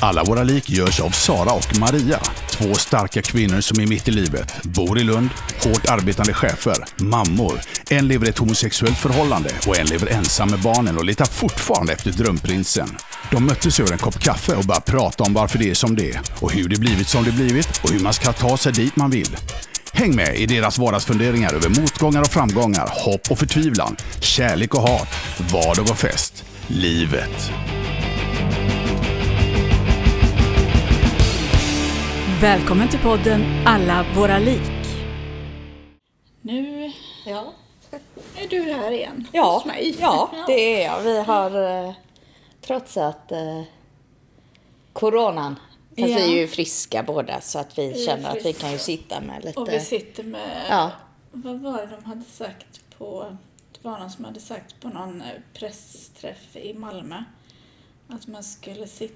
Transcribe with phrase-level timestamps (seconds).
[0.00, 2.20] Alla våra lik görs av Sara och Maria.
[2.50, 4.62] Två starka kvinnor som är mitt i livet.
[4.62, 5.28] Bor i Lund,
[5.64, 7.60] hårt arbetande chefer, mammor.
[7.90, 11.92] En lever i ett homosexuellt förhållande och en lever ensam med barnen och letar fortfarande
[11.92, 12.88] efter drömprinsen.
[13.30, 16.10] De möttes över en kopp kaffe och började prata om varför det är som det
[16.10, 18.96] är och hur det blivit som det blivit och hur man ska ta sig dit
[18.96, 19.36] man vill.
[19.92, 25.08] Häng med i deras vardagsfunderingar över motgångar och framgångar, hopp och förtvivlan, kärlek och hat,
[25.52, 26.44] vardag och fest.
[26.66, 27.52] Livet.
[32.40, 34.70] Välkommen till podden Alla våra lik.
[36.42, 36.92] Nu
[37.26, 37.52] Ja,
[38.36, 39.96] är du här igen ja, hos mig.
[40.00, 41.00] ja det är jag.
[41.02, 41.94] Vi har eh,
[42.60, 43.62] trotsat eh,
[44.92, 45.54] coronan.
[45.88, 46.06] Fast Ja.
[46.06, 49.20] vi är ju friska båda så att vi är känner att vi kan ju sitta
[49.20, 49.60] med lite...
[49.60, 50.90] Och vi sitter med, Ja.
[51.32, 53.36] vad var det de hade sagt på,
[53.72, 57.24] det var någon som hade sagt på någon eh, pressträff i Malmö
[58.08, 59.14] att man skulle sitta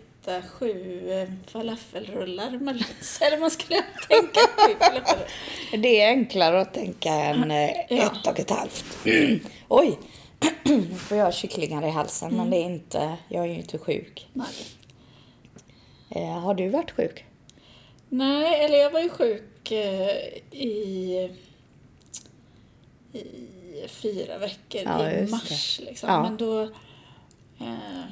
[0.59, 3.27] sju eh, falafelrullar mellan sig.
[3.27, 5.29] Eller man skulle tänka sju falafelrullar.
[5.83, 8.07] Det är enklare att tänka än eh, Ja.
[8.21, 8.85] ett och ett halvt.
[9.69, 9.99] Oj!
[10.65, 12.51] Nu får jag kycklingar i halsen men Mm.
[12.51, 14.29] det är inte, jag är ju inte sjuk.
[14.33, 14.47] Nej.
[16.11, 17.25] Eh, har du varit sjuk?
[18.09, 20.17] Nej, eller jag var ju sjuk eh,
[20.51, 21.31] i,
[23.13, 25.81] i fyra veckor Ja, i mars.
[25.85, 26.09] Liksom.
[26.11, 26.23] Ja.
[26.23, 26.63] Men då...
[27.61, 28.05] Eh,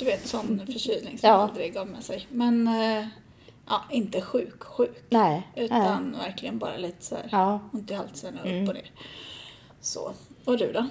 [0.00, 1.34] du vet sån förkylning som Ja.
[1.34, 2.26] aldrig gav med sig.
[2.30, 3.06] Men eh,
[3.68, 5.02] ja, inte sjuk, sjuk.
[5.10, 5.42] Nej.
[5.56, 7.60] Utan verkligen bara lite så här Ja.
[7.72, 8.62] ont i halsen och Mm.
[8.62, 8.90] upp och ner.
[9.80, 10.12] Så.
[10.44, 10.86] Och du då?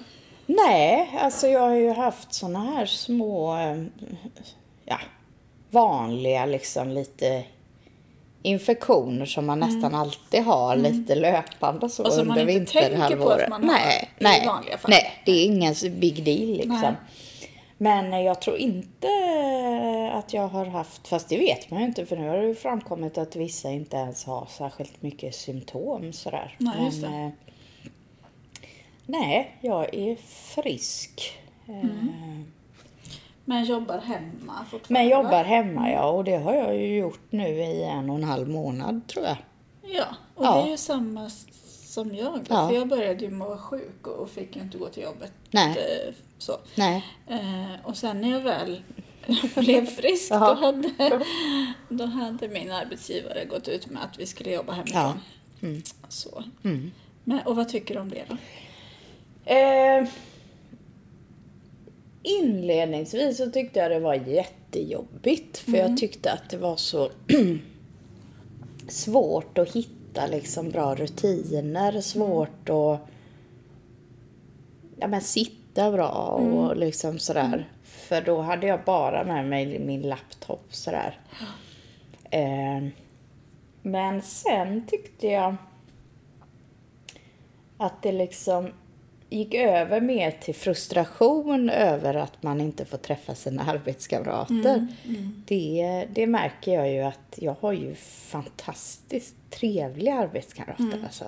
[0.46, 3.84] Nej, alltså jag har ju haft såna här små, eh,
[4.84, 4.98] ja,
[5.70, 7.44] vanliga liksom lite
[8.42, 12.08] infektioner som man nästan alltid har lite löpande så Mm.
[12.10, 13.48] Och som man under inte tänker på att vinterhalvåret.
[13.50, 14.90] man har nej, i nej, vanliga fall.
[14.90, 16.80] nej, det är ingen big deal liksom.
[16.82, 16.94] Nej.
[17.82, 19.08] Men jag tror inte
[20.12, 22.54] att jag har haft, fast det vet man ju inte för nu har det ju
[22.54, 26.56] framkommit att vissa inte ens har särskilt mycket symptom sådär.
[26.58, 27.18] Nej, just Men, det.
[27.26, 27.30] eh,
[29.06, 30.16] Nej, jag är
[30.54, 31.38] frisk.
[31.68, 31.74] Eh,
[33.44, 34.86] Men jobbar hemma fortfarande?
[34.88, 38.24] Men jobbar hemma ja, och det har jag ju gjort nu i en och en
[38.24, 39.36] halv månad tror jag.
[39.82, 40.04] Ja,
[40.34, 40.54] och Ja.
[40.56, 41.30] det är ju samma
[41.90, 42.46] som jag.
[42.48, 42.68] Ja.
[42.68, 45.32] För jag började ju med att vara sjuk och fick ju inte gå till jobbet.
[45.50, 45.70] Nej.
[45.78, 46.58] eh, Så.
[46.74, 47.04] Nej.
[47.26, 48.82] Eh, och sen när jag väl
[49.56, 51.22] blev frisk, då hade,
[51.88, 55.20] då hade min arbetsgivare gått ut med att vi skulle jobba hemifrån.
[55.62, 55.82] Mm.
[56.08, 56.44] Så.
[57.24, 58.36] Men, och vad tycker du om det då?
[59.54, 60.08] Eh,
[62.22, 67.10] inledningsvis så tyckte jag det var jättejobbigt för jag tyckte att det var så
[68.88, 73.00] svårt att hitta liksom bra rutiner, svårt att
[74.96, 77.68] ja, men sitta bra och liksom sådär.
[77.82, 81.18] För då hade jag bara med mig min laptop sådär.
[82.30, 82.88] Eh,
[83.82, 85.56] men sen tyckte jag
[87.78, 88.72] att det liksom
[89.30, 94.86] gick över mer till frustration över att man inte får träffa sina arbetskamrater.
[95.46, 101.00] Det, det märker jag ju att jag har ju fantastiskt trevliga arbetskamrater.
[101.04, 101.24] Alltså.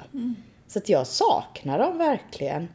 [0.66, 2.68] Så att jag saknar dem verkligen.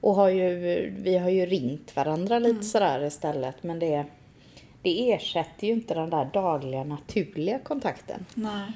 [0.00, 0.54] Och har ju,
[0.98, 3.62] vi har ju ringt varandra lite sådär istället.
[3.62, 4.04] Men det,
[4.82, 8.26] det ersätter ju inte den där dagliga naturliga kontakten.
[8.34, 8.72] Nej.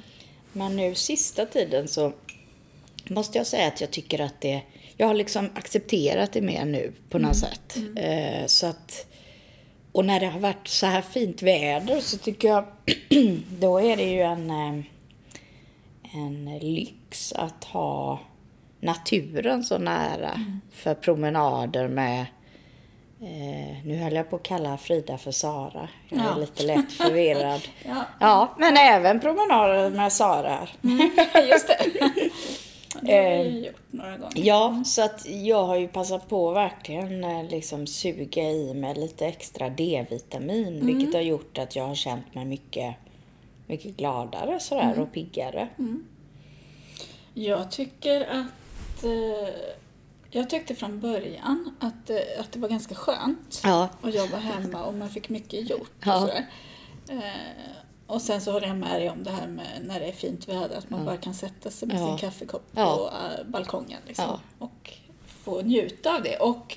[0.53, 2.13] Men nu sista tiden så
[3.09, 4.63] måste jag säga att jag tycker att det...
[4.97, 7.77] Jag har liksom accepterat det mer nu på något sätt.
[7.97, 9.07] Eh, så att...
[9.93, 12.65] Och när det har varit så här fint väder så tycker jag...
[13.59, 14.85] då är det ju en, eh,
[16.15, 18.21] en lyx att ha
[18.81, 20.41] naturen så nära.
[20.73, 22.21] För promenader med...
[23.21, 25.89] Eh, nu höll jag på att kalla Frida för Sara.
[26.09, 26.37] Jag är Ja.
[26.37, 27.61] lite lätt förvirrad.
[27.85, 30.69] Ja, Ja, men även promenader med Sara.
[31.51, 31.79] just det.
[33.05, 34.33] det har jag ju gjort några gånger.
[34.35, 38.95] Ja, så att jag har ju passat på att verkligen eh, liksom suga i mig
[38.95, 42.95] lite extra D-vitamin, vilket har gjort att jag har känt mig mycket,
[43.67, 45.69] mycket gladare sådär och piggare.
[47.35, 49.05] Jag tycker att...
[49.05, 49.55] Eh,
[50.31, 53.89] jag tyckte från början att, eh, att det var ganska skönt Ja.
[54.03, 55.91] att jobba hemma och man fick mycket gjort.
[56.05, 56.15] Ja.
[56.23, 56.47] Och, sådär.
[58.07, 60.49] Och sen så håller jag med dig om det här med när det är fint
[60.49, 62.07] väder, att man bara kan sätta sig med Ja.
[62.09, 62.97] sin kaffekopp Ja.
[62.97, 64.41] på eh, balkongen liksom, Ja.
[64.59, 64.93] och
[65.27, 66.37] få njuta av det.
[66.37, 66.77] Och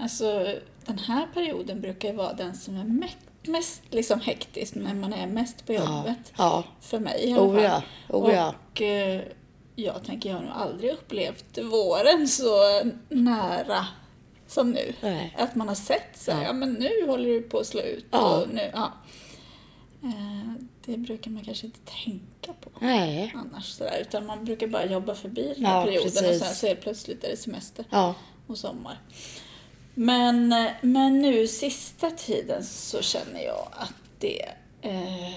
[0.00, 0.54] alltså,
[0.86, 2.84] den här perioden brukar ju vara den som är
[3.50, 6.32] mest, liksom hektisk, när man är mest på jobbet.
[6.38, 6.64] Ja.
[6.80, 7.62] För mig i alla Oh fall.
[7.64, 8.54] ja, oh ja.
[8.72, 9.22] Och eh,
[9.76, 12.54] jag tänker, jag har nog aldrig upplevt våren så
[13.08, 13.86] nära
[14.46, 14.94] som nu.
[15.00, 15.34] Nej.
[15.38, 16.52] Att man har sett så här, ja.
[16.52, 18.06] men nu håller du på att slå ut.
[18.10, 18.36] Ja.
[18.36, 18.92] Och nu, ja.
[20.02, 20.52] Eh,
[20.84, 23.34] det brukar man kanske inte tänka på Nej.
[23.36, 23.64] annars.
[23.66, 26.42] Sådär, utan man brukar bara jobba förbi den här Ja, perioden och precis.
[26.44, 28.14] sen så är det plötsligt är det semester Ja.
[28.46, 28.98] och sommar.
[29.94, 34.42] Men, men nu sista tiden så känner jag att det...
[34.82, 35.34] Eh,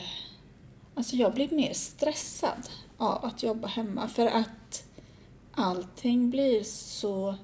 [0.95, 4.83] alltså jag blir mer stressad av att jobba hemma för att
[5.55, 7.35] allting blir så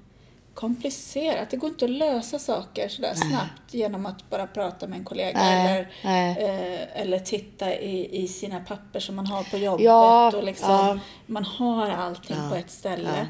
[0.59, 1.50] komplicerat.
[1.50, 5.39] Det går inte att lösa saker sådär snabbt genom att bara prata med en kollega
[5.39, 6.38] Nej, eller, nej.
[6.38, 9.85] eh, eller titta i, i sina papper som man har på jobbet.
[9.85, 11.00] Ja, och liksom, ja.
[11.25, 13.27] Man har allting Ja, på ett ställe.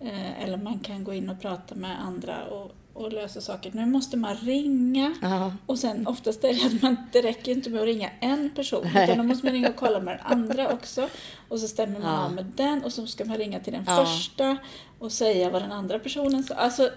[0.00, 3.70] Eh, eller man kan gå in och prata med andra och, och lösa saker.
[3.74, 5.14] Nu måste man ringa.
[5.22, 5.52] Ja.
[5.66, 8.86] Och sen oftast är det att man, det räcker inte med att ringa en person.
[8.86, 11.08] Utan då måste man ringa och kolla med den andra också.
[11.48, 12.24] Och så stämmer man Ja.
[12.24, 12.84] av med den.
[12.84, 14.04] Och så ska man ringa till den Ja.
[14.04, 14.56] första.
[14.98, 16.54] Och säga vad den andra personen sa.
[16.54, 16.90] Alltså,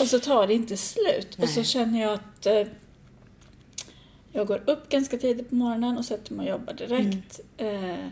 [0.00, 1.38] och så tar det inte slut.
[1.42, 1.64] Och så Nej.
[1.64, 2.66] känner jag att eh,
[4.32, 7.40] jag går upp ganska tidigt på morgonen och sätter mig och jobbar direkt.
[7.56, 8.06] Eh,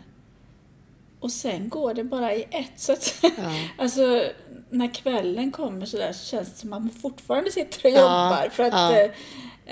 [1.23, 2.71] och sen går det bara i ett.
[2.79, 3.29] Så att, Ja.
[3.77, 4.23] alltså,
[4.69, 7.99] när kvällen kommer så där så känns det som att man fortfarande sitter och Ja,
[7.99, 8.49] jobbar.
[8.49, 8.97] För att ja.
[8.99, 9.09] eh,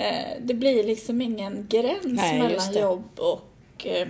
[0.07, 4.07] eh, det blir liksom ingen gräns Nej, mellan jobb och eh,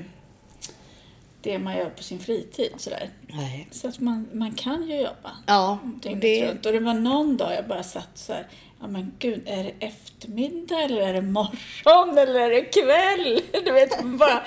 [1.42, 2.72] det man gör på sin fritid.
[2.78, 3.10] Sådär.
[3.28, 3.68] Nej.
[3.72, 6.66] Så att man, man kan ju jobba Ja, dygnet det, runt.
[6.66, 8.48] Och det var någon dag jag bara satt så här,
[8.82, 13.42] ja men gud, är det eftermiddag eller är det morgon eller är det kväll?
[13.66, 14.44] Du vet, man bara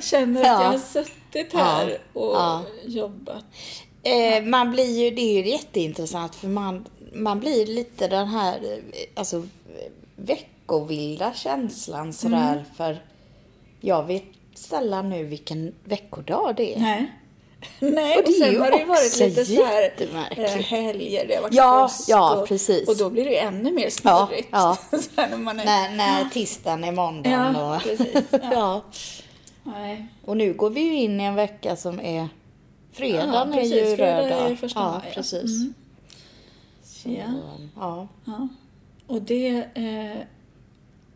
[0.00, 0.62] känner att Ja.
[0.62, 1.14] jag har suttit
[1.52, 2.62] här Ja, och ja.
[2.86, 3.44] jobbat.
[4.02, 8.54] Eh, man blir ju, det är ju jätteintressant för man, man blir lite den här
[8.56, 9.42] eh, alltså,
[10.16, 12.64] veckovilda känslan sådär Mm.
[12.76, 13.02] för
[13.80, 14.24] jag vet
[14.54, 16.80] sällan nu vilken veckodag det är.
[16.80, 17.12] Nej.
[17.80, 19.92] Nej, Och och, sen har det ju varit lite så här
[20.36, 22.88] eh, helger, det har varit Ja, påsk ja, och, precis.
[22.88, 24.48] och då blir det ju ännu mer snurrigt.
[24.52, 24.76] Ja,
[25.16, 27.82] när är, När, när tisdagen är måndagen Ja, och...
[27.82, 28.14] precis.
[28.52, 28.82] Ja.
[29.64, 29.70] Ja.
[29.70, 30.06] Nej.
[30.24, 32.28] Och nu går vi ju in i en vecka som är...
[32.92, 34.58] Fredagen Ja, är ju Fredag röd dag.
[34.58, 35.14] första Ja, maj, ja.
[35.14, 35.60] precis.
[35.60, 35.74] Mm.
[36.82, 37.24] Så, Ja.
[37.76, 38.08] ja.
[38.24, 38.48] Ja,
[39.06, 40.16] och det eh,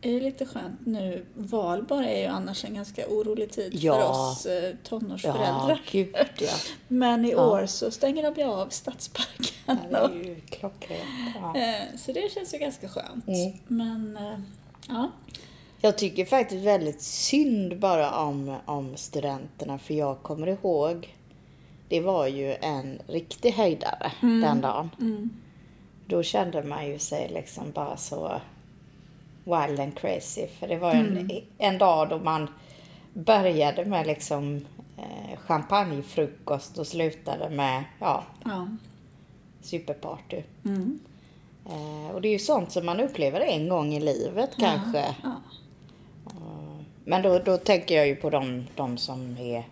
[0.00, 1.26] är lite skönt nu.
[1.34, 3.94] Valborg är ju annars en ganska orolig tid Ja.
[3.94, 5.82] för oss eh, Ja, tonårsföräldrar.
[5.90, 6.48] gud ja.
[6.88, 7.50] Men i Ja.
[7.50, 9.46] år så stänger de ju av Stadsparken.
[9.66, 11.00] Ja, Det är ju klockrent.
[11.34, 11.56] Ja.
[11.56, 13.28] Eh, Så det känns ju ganska skönt.
[13.28, 13.52] Mm.
[13.66, 14.38] Men eh,
[14.88, 15.10] ja,
[15.84, 21.14] Jag tycker faktiskt väldigt synd bara om, om studenterna för jag kommer ihåg
[21.88, 24.90] det var ju en riktig höjdare den dagen.
[25.00, 25.30] mm,
[26.06, 28.40] Då kände man ju sig liksom bara så
[29.44, 30.46] wild and crazy.
[30.46, 32.48] För det var en, en dag då man
[33.14, 34.66] började med liksom
[34.96, 38.68] eh, champagnefrukost och slutade med ja, ja.
[39.60, 40.42] superparty.
[40.64, 40.98] Mm.
[41.66, 45.14] Eh, och det är ju sånt som man upplever en gång i livet kanske.
[45.22, 45.32] ja.
[47.04, 49.64] Men då, då tänker jag ju på de, de som är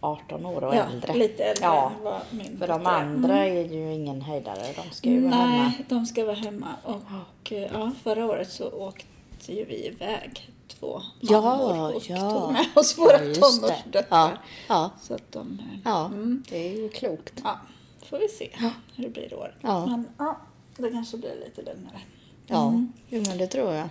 [0.00, 1.14] 18 år och ja, äldre.
[1.14, 1.92] lite äldre Ja,
[2.30, 4.66] min För de andra är ju ingen höjdare.
[4.84, 5.62] De ska ju vara hemma.
[5.62, 6.68] Nej, de ska vara hemma.
[6.84, 9.06] Och eh, ja, förra året så åkte
[9.52, 12.30] ju vi iväg två mammor och ja.
[12.30, 14.04] tog med oss våra Ja, tonårsdöttrar.
[14.10, 14.30] Ja,
[14.68, 14.90] ja.
[15.02, 15.58] Så att de...
[15.60, 16.42] eh, Ja, Mm.
[16.50, 17.32] det är ju klokt.
[17.44, 17.58] Ja,
[18.04, 18.50] får vi se
[18.94, 19.54] hur det blir i år.
[19.60, 19.86] Ja.
[19.86, 20.36] Men ja,
[20.76, 22.00] det kanske blir lite lugnare.
[22.46, 22.92] Ja, Mm.
[23.08, 23.88] jo, men det tror jag.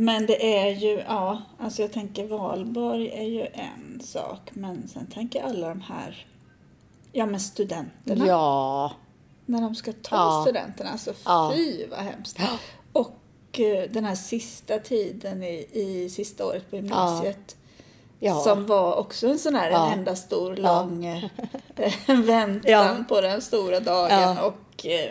[0.00, 4.40] Men det är ju, ja, alltså jag tänker valborg är ju en sak.
[4.52, 6.26] Men sen tänker jag alla de här,
[7.12, 8.26] ja men studenterna.
[8.26, 8.92] Ja,
[9.46, 10.42] När de ska ta Ja.
[10.46, 10.90] studenterna.
[10.90, 11.52] Alltså Ja.
[11.54, 12.38] fy vad hemskt.
[12.92, 17.56] Och eh, den här sista tiden i, i sista året på gymnasiet.
[18.20, 18.40] ja.
[18.40, 21.24] Som var också en sån här en enda stor lång eh,
[22.24, 24.38] väntan på den stora dagen.
[24.38, 25.10] Och eh,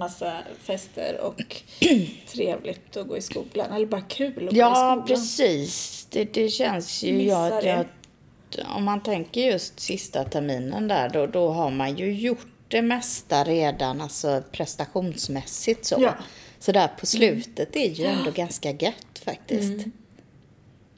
[0.00, 1.56] massa fester och
[2.32, 3.72] trevligt att gå i skolan.
[3.72, 5.04] Eller bara kul att gå i ja skolan.
[5.06, 6.06] precis.
[6.10, 7.22] Det, det känns ju...
[7.22, 7.68] Jag, det.
[7.68, 7.86] jag,
[8.76, 13.44] om man tänker just sista terminen där, då, då har man ju gjort det mesta
[13.44, 15.96] redan, alltså prestationsmässigt så.
[15.98, 16.14] Ja.
[16.58, 19.62] Så där på slutet är ju ändå ganska gött faktiskt.
[19.70, 19.92] Mm.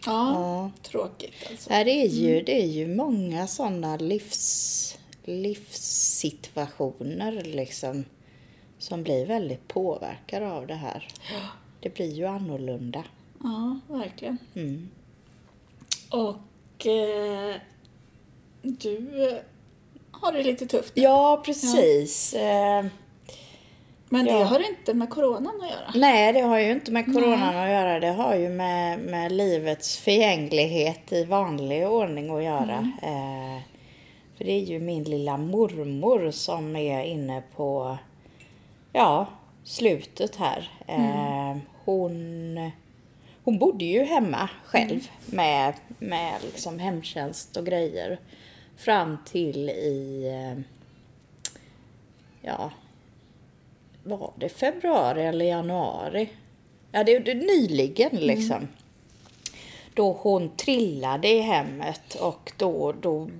[0.06, 0.70] Ja, Ja.
[0.82, 1.72] tråkigt alltså.
[1.72, 2.44] Här är ju, Mm.
[2.44, 8.04] det är ju många sådana livs, livssituationer liksom
[8.82, 11.08] som blir väldigt påverkade av det här.
[11.80, 13.04] Det blir ju annorlunda.
[13.42, 14.38] Ja, verkligen.
[14.54, 14.88] Mm.
[16.10, 17.54] Och eh,
[18.62, 19.38] du eh,
[20.10, 20.92] har det lite tufft.
[20.94, 22.34] Ja, precis.
[22.34, 22.84] Eh,
[24.08, 24.44] Men det ja.
[24.44, 25.92] har inte med coronan att göra.
[25.94, 28.00] nej, det har ju inte med coronan att göra.
[28.00, 32.92] Det har ju med, med livets förgänglighet i vanlig ordning att göra.
[33.02, 33.62] Eh,
[34.36, 37.98] för det är ju min lilla mormor som är inne på,
[38.92, 39.26] ja,
[39.64, 40.70] slutet här.
[40.86, 42.70] Eh, hon,
[43.44, 48.18] hon bodde ju hemma själv med, med liksom hemtjänst och grejer.
[48.76, 50.62] Fram till i, eh,
[52.40, 52.70] ja,
[54.04, 56.28] var det februari eller januari?
[56.92, 58.68] Ja, det är nyligen liksom.
[59.94, 63.30] Då hon trillade i hemmet och då, då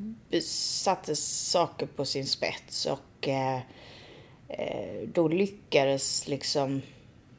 [0.43, 3.61] sattes saker på sin spets och eh,
[5.13, 6.83] då lyckades liksom,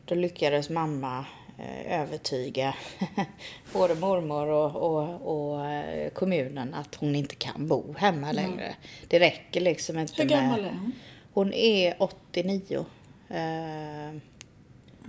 [0.06, 1.26] då lyckades mamma
[1.60, 2.76] eh, övertyga
[3.74, 5.22] både mormor och, och,
[5.54, 8.76] och eh, kommunen att hon inte kan bo hemma längre.
[9.08, 10.70] Det räcker liksom inte Hur gammal med...
[10.72, 10.92] är hon?
[11.34, 12.86] Hon är 89.
[13.30, 14.20] Eh,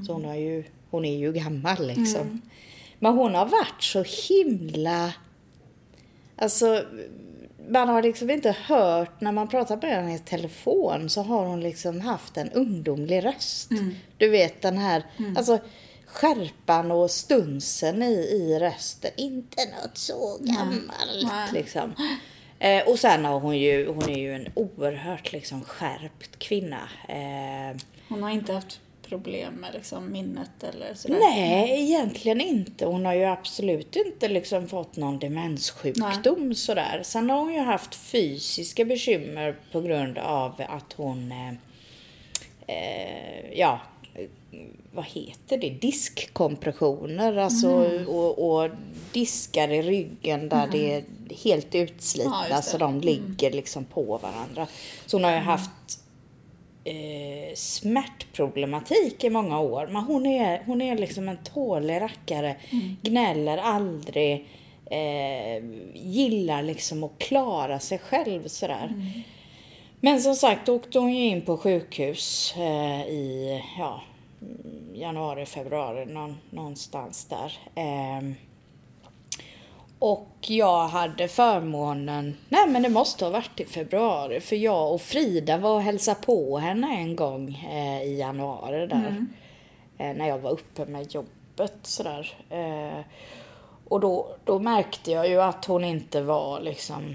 [0.07, 2.41] Så hon, har ju, hon är ju gammal liksom.
[2.99, 5.13] Men hon har varit så himla...
[6.37, 6.85] Alltså,
[7.69, 11.61] man har liksom inte hört, när man pratar med henne i telefon så har hon
[11.61, 13.71] liksom haft en ungdomlig röst.
[14.19, 15.03] Du vet den här,
[15.37, 15.59] alltså
[16.07, 19.11] skärpan och stunsen i, i rösten.
[19.17, 21.49] Inte något så gammalt Nej.
[21.53, 21.95] liksom.
[22.59, 26.89] Eh, och sen har hon ju, hon är ju en oerhört liksom skärpt kvinna.
[27.09, 27.77] Eh,
[28.09, 28.81] Hon har inte haft
[29.15, 31.19] problem med liksom minnet eller sådär?
[31.19, 32.87] Nej, egentligen inte.
[32.87, 37.01] Hon har ju absolut inte liksom fått någon demenssjukdom sådär.
[37.03, 41.49] Sen har hon ju haft fysiska bekymmer på grund av att hon, eh,
[42.67, 43.81] eh, ja,
[44.93, 47.69] vad heter det, diskkompressioner alltså,
[48.07, 48.71] och, och
[49.13, 51.05] diskar i ryggen där det är
[51.45, 54.67] helt utslitna Ja, så de ligger liksom på varandra.
[55.07, 56.04] Så hon har ju haft
[56.85, 59.87] eh, smärtproblematik i många år.
[59.87, 62.57] Men hon är, hon är liksom en tålig rackare.
[63.03, 64.47] Gnäller aldrig.
[64.91, 65.65] Eh,
[65.95, 68.95] gillar liksom att klara sig själv sådär.
[70.01, 74.03] Men som sagt åkte hon ju in på sjukhus eh, i ja,
[74.43, 77.59] mm, januari, februari någon, någonstans där.
[77.75, 78.35] Ehm,
[80.05, 85.01] och jag hade förmånen, nej men det måste ha varit i februari, för jag och
[85.01, 89.27] Frida var och hälsade på henne en gång eh, i januari där.
[89.99, 92.37] Eh, när jag var uppe med jobbet sådär.
[92.51, 93.05] Eh,
[93.89, 97.15] och då, då märkte jag ju att hon inte var liksom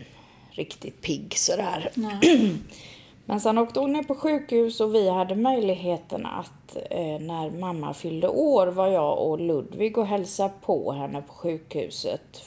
[0.51, 1.91] riktigt pigg sådär.
[3.25, 7.93] Men sen åkte hon ner på sjukhus och vi hade möjligheten att eh, när mamma
[7.93, 12.43] fyllde år var jag och Ludvig och hälsade på henne på sjukhuset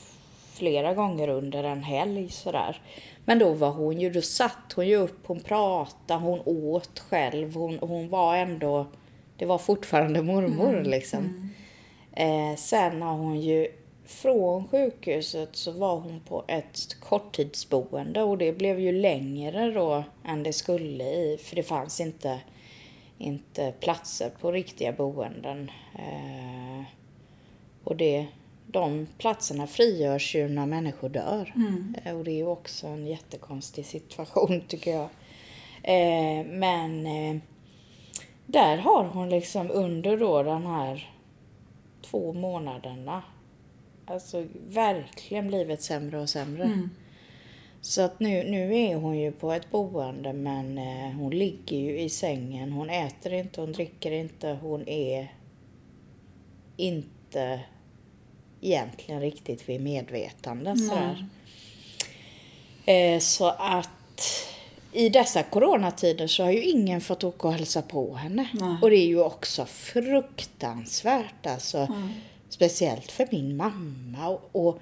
[0.52, 2.80] flera gånger under en helg sådär.
[3.24, 7.54] Men då var hon ju, då satt hon ju upp, hon pratade, hon åt själv,
[7.54, 8.86] hon, hon var ändå,
[9.36, 11.50] det var fortfarande mormor liksom.
[12.12, 13.68] Eh, sen har hon ju
[14.06, 20.42] från sjukhuset så var hon på ett korttidsboende och det blev ju längre då än
[20.42, 22.40] det skulle i, för det fanns inte,
[23.18, 25.70] inte platser på riktiga boenden.
[25.94, 26.84] Eh,
[27.84, 28.26] och det,
[28.72, 31.52] de platserna frigörs ju när människor dör.
[32.04, 35.08] Eh, och det är ju också en jättekonstig situation tycker jag.
[35.82, 37.36] Eh, men eh,
[38.46, 41.10] där har hon liksom under då den här
[42.02, 43.22] två månaderna
[44.06, 46.64] alltså verkligen blivit sämre och sämre.
[47.80, 52.00] Så att nu, nu är hon ju på ett boende men eh, hon ligger ju
[52.00, 52.72] i sängen.
[52.72, 55.34] Hon äter inte, hon dricker inte, hon är
[56.76, 57.60] inte
[58.62, 60.76] egentligen riktigt vid medvetande.
[60.76, 61.26] Sådär.
[62.86, 63.88] Eh, så att
[64.92, 68.48] i dessa coronatider så har ju ingen fått åka och hälsa på henne.
[68.52, 68.76] Nej.
[68.82, 71.88] Och det är ju också fruktansvärt alltså.
[72.48, 74.28] Speciellt för min mamma.
[74.28, 74.78] Och, och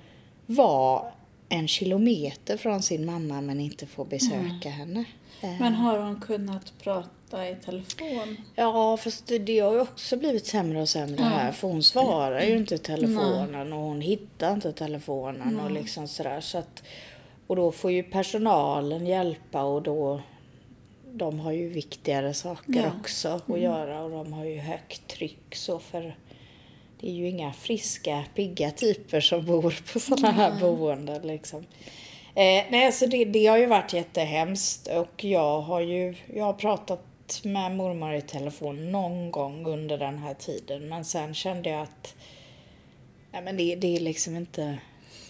[0.47, 1.05] vara
[1.53, 5.05] en kilometer från sin mamma men inte få besöka henne.
[5.43, 8.37] Eh, Men har hon kunnat prata i telefon?
[8.57, 11.53] Ja, fast det, det har ju också blivit sämre och sämre här.
[11.53, 16.41] För hon svarar ju inte telefonen och hon hittar inte telefonen och liksom sådär.
[16.41, 16.83] Så att,
[17.47, 20.21] och då får ju personalen hjälpa och då
[21.13, 22.91] de har ju viktigare saker Ja.
[23.01, 26.17] också att göra och de har ju högt tryck så för
[27.01, 31.61] det är ju inga friska, pigga typer som bor på sådana här boenden liksom.
[32.35, 36.53] Eh, nej, alltså det, det har ju varit jättehemskt och jag har ju jag har
[36.53, 37.01] pratat
[37.45, 42.15] med mormor i telefon någon gång under den här tiden men sen kände jag att
[43.33, 44.79] nej, men det, det är liksom inte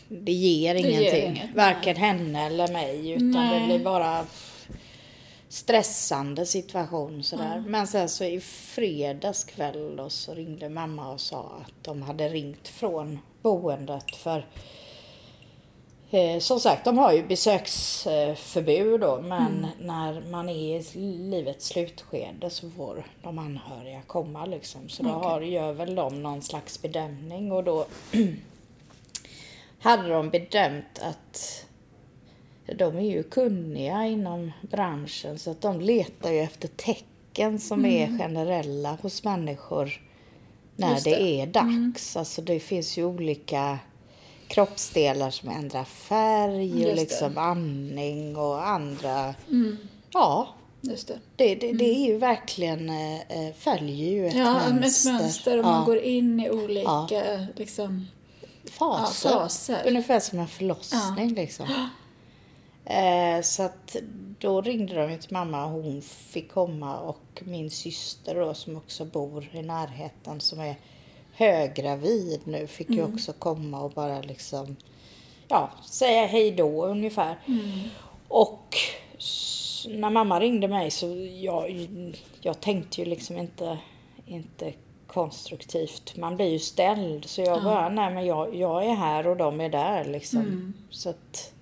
[0.08, 1.30] det ger ger ingenting.
[1.30, 3.66] inget, Varken henne eller mig utan det Nej.
[3.66, 4.26] blir bara
[5.50, 7.64] stressande situation sådär.
[7.66, 12.28] Men sen så i fredags kväll då så ringde mamma och sa att de hade
[12.28, 14.46] ringt från boendet för
[16.12, 22.50] Eh, som sagt, de har ju besöksförbud då, men när man är i livets slutskede
[22.50, 24.88] så får de anhöriga komma liksom.
[24.88, 27.86] Så då har, gör väl de någon slags bedömning och då
[29.80, 31.66] hade de bedömt att
[32.78, 38.18] de är ju kunniga inom branschen så att de letar ju efter tecken som är
[38.18, 40.00] generella hos människor
[40.76, 41.00] när det.
[41.10, 41.40] det.
[41.40, 42.16] är dags.
[42.16, 43.78] Alltså det finns ju olika
[44.48, 46.94] kroppsdelar som ändrar färg och det.
[46.94, 49.34] liksom andning och andra.
[50.12, 50.48] Ja,
[50.80, 51.18] Just det.
[51.36, 55.10] det, det, det är ju verkligen, eh, eh, följer ju ett Ja, mönster.
[55.10, 55.70] ett mönster och Ja.
[55.70, 58.06] man går in i olika liksom,
[58.70, 59.30] faser.
[59.30, 59.82] Ja, faser.
[59.86, 61.66] Ungefär som en förlossning liksom.
[62.84, 63.96] Eh, så att
[64.38, 69.04] då ringde de till mamma och hon fick komma och min syster då som också
[69.04, 70.74] bor i närheten som är
[71.32, 74.76] höggravid nu fick ju också komma och bara liksom
[75.48, 77.36] ja, säga hej då ungefär.
[78.28, 78.76] Och
[79.18, 81.06] s- när mamma ringde mig så
[81.40, 81.88] jag,
[82.40, 83.78] jag tänkte ju liksom inte,
[84.26, 84.72] inte
[85.06, 86.16] konstruktivt.
[86.16, 87.24] Man blir ju ställd.
[87.24, 90.40] Så jag bara, nej men jag, jag är här och de är där liksom.
[90.90, 91.52] Så att,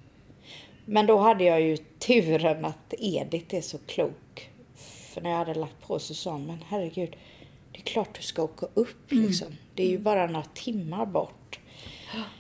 [0.90, 4.50] men då hade jag ju turen att Edith är så klok.
[4.75, 7.16] För när jag hade lagt på så sa hon, men herregud,
[7.73, 9.47] det är klart du ska åka upp liksom.
[9.75, 11.59] Det är ju bara några timmar bort.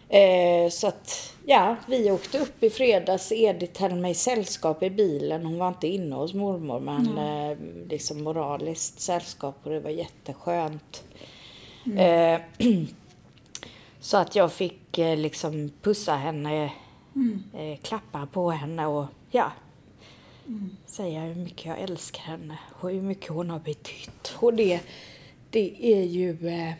[0.08, 3.32] Eh, så att, ja, vi åkte upp i fredags.
[3.32, 5.46] Edith hade mig sällskap i bilen.
[5.46, 11.04] Hon var inte inne hos mormor, men eh, liksom moraliskt sällskap och det var jätteskönt.
[11.96, 12.40] Eh,
[14.00, 16.70] så att jag fick eh, liksom pussa henne,
[17.54, 19.52] eh, klappa på henne och ja,
[20.86, 24.34] säga hur mycket jag älskar henne och hur mycket hon har betytt.
[24.36, 24.80] Och det,
[25.50, 26.72] det är ju eh,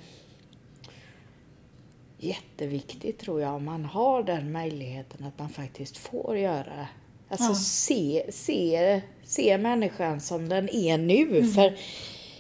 [2.18, 6.87] jätteviktigt tror jag om man har den möjligheten att man faktiskt får göra.
[7.28, 11.52] Alltså se, se, se människan som den är nu.
[11.52, 11.76] För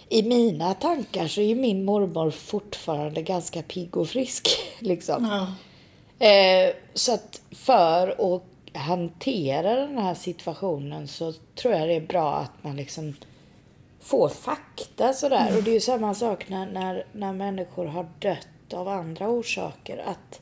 [0.08, 4.48] i mina tankar så är min mormor fortfarande ganska pigg och frisk.
[4.78, 5.24] Liksom.
[5.24, 5.54] Ja.
[6.18, 12.34] Eh, så att för att hantera den här situationen så tror jag det är bra
[12.36, 13.14] att man liksom
[14.00, 15.56] får fakta sådär.
[15.56, 19.98] Och det är ju samma sak när, när, när människor har dött av andra orsaker.
[20.06, 20.40] Att,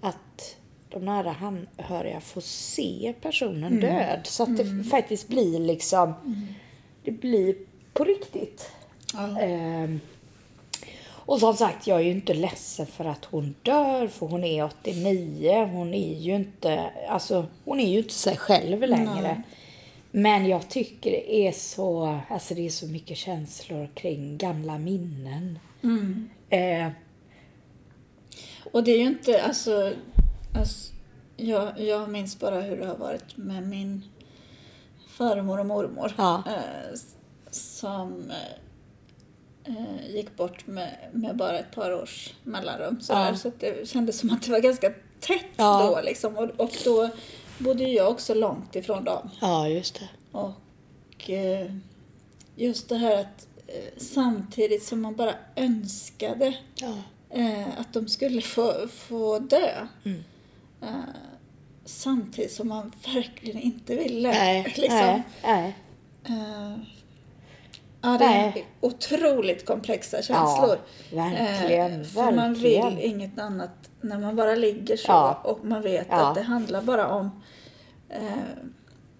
[0.00, 0.56] att
[0.88, 4.20] de nära anhöriga får se personen död.
[4.24, 6.14] Så att det faktiskt blir liksom,
[7.04, 7.56] det blir
[7.92, 8.70] på riktigt.
[9.12, 9.40] Ja.
[11.26, 14.64] Och som sagt, jag är ju inte ledsen för att hon dör, för hon är
[14.64, 15.68] 89.
[15.72, 19.42] Hon är ju inte, alltså, hon är ju inte sig själv längre.
[20.10, 25.58] Men jag tycker det är så, alltså det är så mycket känslor kring gamla minnen.
[26.50, 26.88] Eh,
[28.72, 29.92] Och det är ju inte, alltså,
[30.54, 30.92] alltså
[31.36, 34.02] jag, jag minns bara hur det har varit med min
[35.08, 36.12] farmor och mormor.
[36.16, 36.42] Ja.
[36.46, 36.98] Eh,
[37.50, 38.32] som
[39.64, 43.00] eh, gick bort med, med bara ett par års mellanrum.
[43.00, 43.36] Så, Ja.
[43.36, 45.82] så att det kändes som att det var ganska tätt Ja.
[45.96, 46.00] då.
[46.04, 46.36] Liksom.
[46.36, 47.10] Och, och då
[47.58, 49.30] bodde jag också långt ifrån dem.
[49.40, 50.08] ja, just det.
[50.38, 51.70] Och eh,
[52.56, 56.94] just det här att eh, samtidigt som man bara önskade Ja.
[57.30, 59.86] eh, att de skulle få, få dö.
[60.04, 60.24] Mm.
[60.82, 60.88] Eh,
[61.84, 64.28] samtidigt som man verkligen inte ville.
[64.28, 64.88] Nej, liksom.
[64.98, 65.76] nej, nej.
[66.24, 66.74] Eh,
[68.04, 68.66] ja, det är Nej.
[68.80, 70.78] otroligt komplexa känslor.
[71.10, 72.96] Ja, verkligen, Eh, för man verkligen.
[72.96, 75.40] vill inget annat när man bara ligger så Ja.
[75.44, 76.16] och man vet Ja.
[76.28, 77.42] att det handlar bara om
[78.10, 78.18] eh,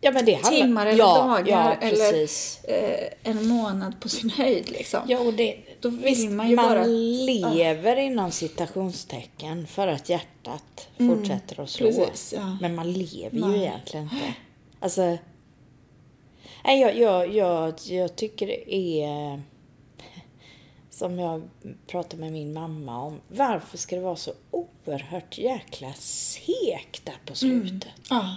[0.01, 2.23] Ja, men det handlar- timmar eller ja, dagar eller
[2.69, 4.71] eh, en månad på sin höjd.
[4.71, 5.01] Liksom.
[5.07, 10.09] Ja, och det, Då vill visst, man ju man bara- lever inom citationstecken för att
[10.09, 11.89] hjärtat fortsätter att slå.
[11.89, 12.35] Mm, precis.
[12.61, 13.61] Men man lever ju Nej.
[13.61, 14.35] egentligen inte.
[14.81, 15.19] Alltså,
[16.65, 19.43] nej, jag, jag, jag, jag tycker det är
[20.91, 21.43] som jag
[21.87, 23.21] pratade med min mamma om.
[23.29, 27.89] Varför ska det vara så oerhört jäkla segt där på slutet?
[28.11, 28.37] Ja.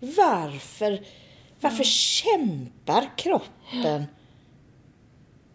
[0.00, 1.04] Varför,
[1.60, 4.06] varför kämpar kroppen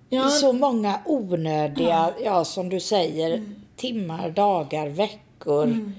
[0.10, 3.56] Ja, i så många onödiga, ja som du säger, Mm.
[3.76, 5.93] timmar, dagar, veckor.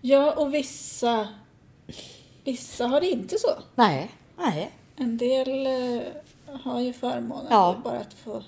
[0.00, 1.28] ja, och vissa,
[2.44, 3.48] vissa har det inte så.
[3.74, 4.70] Nej, nej.
[4.96, 6.02] En del eh,
[6.64, 7.76] har ju förmånen Ja.
[7.84, 8.42] bara att få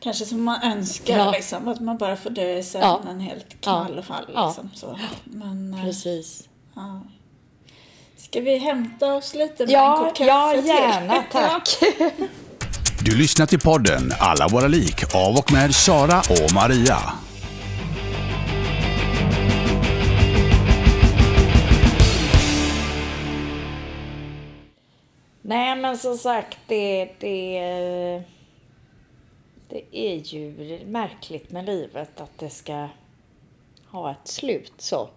[0.00, 1.30] Kanske som man önskar Ja.
[1.30, 2.62] liksom, att man bara får dö i Ja.
[2.62, 4.24] sömnen helt knallfall.
[4.34, 4.46] Ja.
[4.46, 4.98] Liksom, så.
[5.24, 6.48] Men, eh, Precis.
[6.74, 7.00] ja.
[8.16, 10.66] Ska vi hämta oss lite med en Ja, kopp kaffe ja till?
[10.66, 11.68] gärna tack.
[13.04, 16.98] Du lyssnar till podden Alla våra lik av och med Sara och Maria.
[25.50, 28.22] Nej, men som sagt, det, det,
[29.68, 32.88] det är ju märkligt med livet att det ska
[33.86, 35.08] ha ett slut så.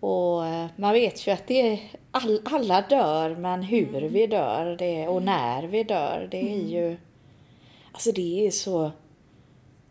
[0.00, 1.80] Och eh, man vet ju att det är,
[2.10, 6.96] all, alla dör, men hur vi dör det, och när vi dör, det är ju...
[7.92, 8.90] Alltså det är så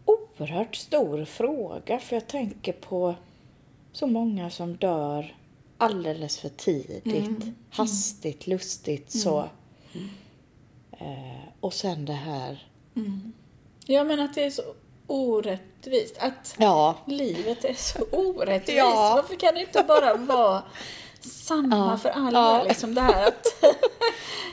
[0.05, 3.15] oerhört stor fråga, för jag tänker på
[3.91, 5.35] så många som dör
[5.77, 9.49] alldeles för tidigt, hastigt, lustigt så.
[10.91, 12.67] Eh, och sen det här...
[13.85, 14.61] Ja, men att det är så
[15.07, 16.17] orättvist.
[16.19, 18.77] Att Ja, livet är så orättvist.
[18.77, 19.13] Ja.
[19.15, 20.63] Varför kan det inte bara vara
[21.19, 21.97] samma Ja.
[21.97, 22.39] för alla?
[22.39, 22.63] Ja.
[22.63, 23.47] Liksom det här att...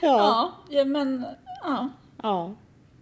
[0.03, 1.27] ja, ja, men...
[1.63, 1.89] Ja.
[2.23, 2.55] ja.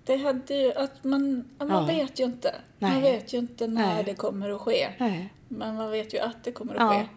[0.04, 2.54] Det hade ju att man, man vet ju inte.
[2.78, 3.02] Man Nej.
[3.02, 4.04] vet ju inte när Nej.
[4.04, 4.88] det kommer att ske.
[4.98, 5.32] Nej.
[5.48, 7.08] Men man vet ju att det kommer att ske.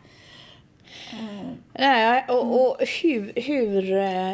[1.74, 4.34] Nej, och, och hur, hur eh,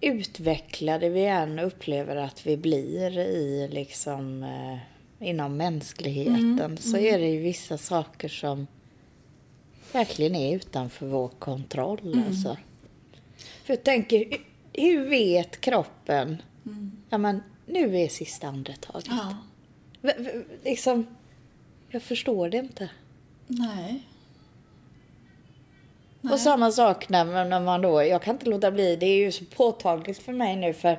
[0.00, 7.28] utvecklade vi än upplever att vi blir i liksom eh, inom mänskligheten så är det
[7.28, 8.66] ju vissa saker som
[9.92, 12.22] verkligen är utanför vår kontroll.
[12.28, 12.56] Alltså.
[13.64, 14.40] För jag tänker, hu-
[14.72, 16.42] hur vet kroppen,
[17.10, 19.06] ja men nu är sista andetaget.
[19.10, 19.36] ja.
[20.02, 21.06] V- liksom,
[21.90, 22.90] jag förstår det inte.
[23.46, 24.02] Nej.
[26.22, 29.32] Och samma sak när, när man då, jag kan inte låta bli, det är ju
[29.32, 30.98] så påtagligt för mig nu för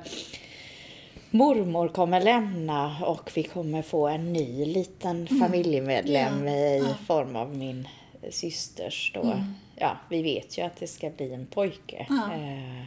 [1.30, 6.46] mormor kommer lämna och vi kommer få en ny liten familjemedlem Mm.
[6.46, 6.84] Ja, i ja.
[6.84, 6.94] Mm.
[7.06, 7.88] form av min
[8.30, 9.34] systers då.
[9.76, 12.06] Ja, vi vet ju att det ska bli en pojke.
[12.08, 12.34] Ja.
[12.34, 12.84] Eh,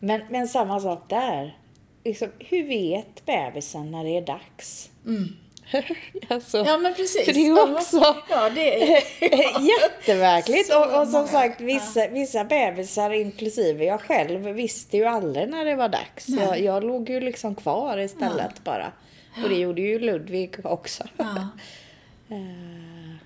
[0.00, 1.58] Men, men samma sak där.
[2.04, 4.90] Liksom, hur vet bebisen när det är dags?
[6.28, 6.58] alltså.
[6.58, 7.24] Ja, men precis.
[7.24, 9.02] För det är Ja, också- Ja, det är...
[9.80, 10.66] Jättemärkligt.
[10.66, 11.26] Så Och, och som många.
[11.26, 16.28] sagt, vissa, vissa bebisar, inklusive jag själv, visste ju aldrig när det var dags.
[16.28, 18.92] Jag, jag låg ju liksom kvar istället bara.
[19.42, 21.04] Och det gjorde ju Ludvig också.
[21.16, 21.48] Ja.
[22.28, 23.16] Eh,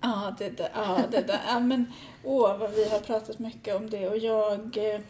[0.00, 0.68] Ja, det där.
[0.74, 1.38] Ja, det där.
[1.48, 1.92] Ja, men
[2.24, 4.08] åh, vad vi har pratat mycket om det.
[4.08, 5.00] Och jag eh,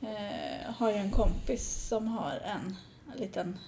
[0.00, 2.76] eh, har ju en kompis som har en
[3.20, 3.58] liten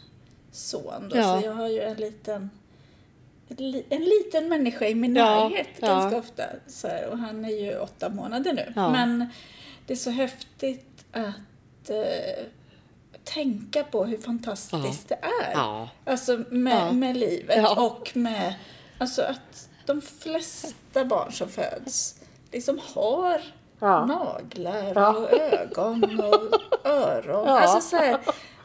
[0.52, 1.08] son.
[1.08, 1.40] Då, Ja.
[1.40, 2.50] Så jag har ju en liten
[3.48, 5.86] en li- en liten människa i min Ja, närhet ja.
[5.86, 6.42] ganska ofta.
[6.66, 8.72] Så här, och han är ju åtta månader nu.
[8.76, 8.90] Ja.
[8.90, 9.26] Men
[9.86, 12.44] det är så häftigt att eh,
[13.24, 15.52] tänka på hur fantastiskt det är.
[15.52, 15.88] Ja.
[16.04, 16.92] Alltså med, Ja.
[16.92, 17.86] med livet Ja.
[17.86, 18.54] och med
[18.98, 22.14] alltså att de flesta barn som föds
[22.52, 23.42] liksom har
[23.80, 24.06] Ja.
[24.06, 25.16] naglar Ja.
[25.16, 27.46] och ögon och öron.
[27.46, 27.60] Ja.
[27.60, 28.18] Alltså så här,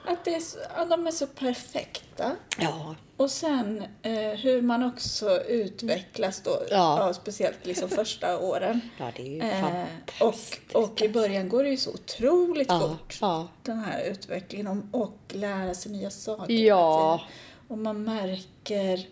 [0.06, 2.32] att det är så, ja, de är så perfekta.
[2.58, 2.96] ja.
[3.18, 7.08] Och sen eh, hur man också utvecklas då, Ja.
[7.08, 7.14] ja.
[7.14, 8.82] speciellt liksom första åren.
[9.00, 10.76] ja, det är ju Eh, fantastiskt.
[10.76, 13.48] och, och i början går det ju så otroligt Ja, fort, ja.
[13.64, 16.54] den här utvecklingen, om, och lära sig nya saker.
[16.54, 17.22] Ja.
[17.68, 19.08] Och man märker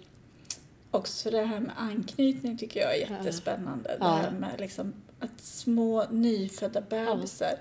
[0.92, 3.98] också det här med anknytning tycker jag är jättespännande.
[4.00, 4.06] Ja.
[4.08, 7.54] Det här med liksom att små nyfödda bebisar,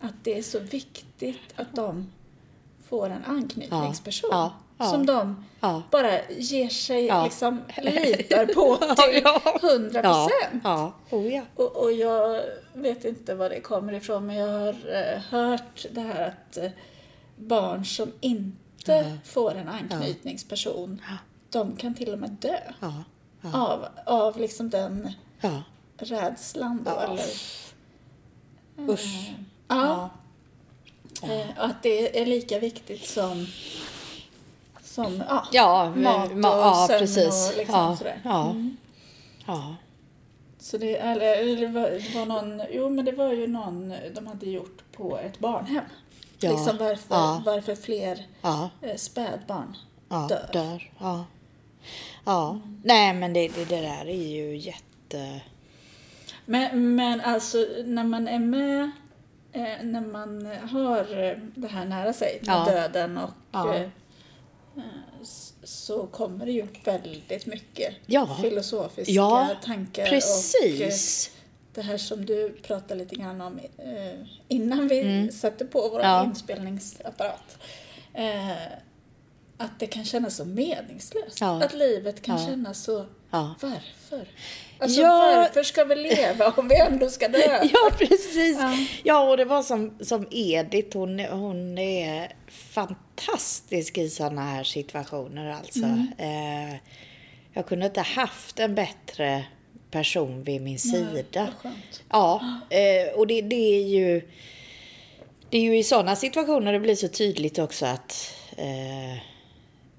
[0.00, 2.12] att det är så viktigt att de
[2.94, 4.28] får en anknytningsperson.
[4.32, 5.82] Ja, ja, Som de ja.
[5.90, 7.24] bara ger sig, Ja.
[7.24, 9.58] liksom litar på till Ja.
[9.62, 10.62] hundra Ja, procent.
[10.64, 10.92] ja.
[11.10, 11.42] Oh, ja.
[11.56, 12.40] Och, och jag
[12.74, 16.70] vet inte var det kommer ifrån, men jag har eh, hört det här att eh,
[17.36, 21.00] barn som inte får en anknytningsperson,
[21.50, 22.92] de kan till och med dö Ja.
[23.52, 25.62] av, av liksom den Ja.
[25.98, 26.90] rädslan då.
[26.90, 27.02] Ja.
[27.02, 27.24] Eller,
[28.92, 29.30] Usch.
[29.68, 30.10] ja.
[31.30, 33.46] Eh, och att det är lika viktigt som,
[34.82, 37.50] som ja, Ja, mat och ma- ja, sömn precis.
[37.50, 38.20] och liksom Ja, sådär.
[38.24, 38.50] ja.
[38.50, 38.76] Mm.
[39.46, 39.74] Ja.
[40.58, 43.94] Så det, eller, eller det, var, det var någon, jo men det var ju någon
[44.14, 45.84] de hade gjort på ett barnhem.
[46.38, 47.42] Ja, Liksom varför, ja.
[47.46, 48.70] varför fler Ja.
[48.82, 49.76] eh, spädbarn
[50.08, 50.48] dör.
[50.52, 50.92] Dör.
[50.98, 51.24] Ja.
[52.24, 52.60] Ja.
[52.84, 55.40] Nej, men det, det, det där är ju jätte...
[56.46, 58.90] Men, men alltså när man är med,
[59.54, 62.64] eh, när man har eh, det här nära sig med Ja.
[62.64, 63.74] döden och Ja.
[63.74, 63.88] eh, eh,
[65.64, 68.38] så kommer det ju väldigt mycket Ja.
[68.42, 71.30] filosofiska Ja, tankar och eh, Precis.
[71.74, 73.60] det här som du pratade lite grann om
[74.48, 76.10] innan vi satte på vår Mm.
[76.10, 76.24] Ja.
[76.24, 77.58] inspelningsapparat.
[79.58, 81.40] Att det kan kännas så meningslöst.
[81.40, 81.64] Ja.
[81.64, 82.46] Att livet kan Ja.
[82.46, 83.06] kännas så...
[83.30, 84.28] Varför?
[84.78, 85.34] Alltså Ja.
[85.36, 87.38] varför ska vi leva om vi ändå ska dö?
[87.72, 88.56] Ja, precis.
[88.60, 88.76] Ja.
[89.02, 95.50] Ja, och det var som, som Edith, hon, hon är fantastisk i sådana här situationer
[95.50, 95.84] alltså.
[95.84, 96.08] Mm.
[96.18, 96.76] Eh,
[97.52, 99.44] jag kunde inte haft en bättre
[99.90, 101.48] person vid min sida.
[101.62, 102.02] skönt.
[102.10, 104.28] Ja, eh, och det, det är ju...
[105.50, 109.18] det är ju i sådana situationer det blir så tydligt också att eh,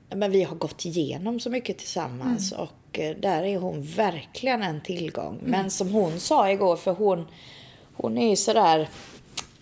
[0.10, 2.64] men vi har gått igenom så mycket tillsammans Mm.
[2.68, 5.40] och eh, där är hon verkligen en tillgång.
[5.44, 7.26] Men som hon sa igår, för hon,
[7.94, 8.80] hon är ju sådär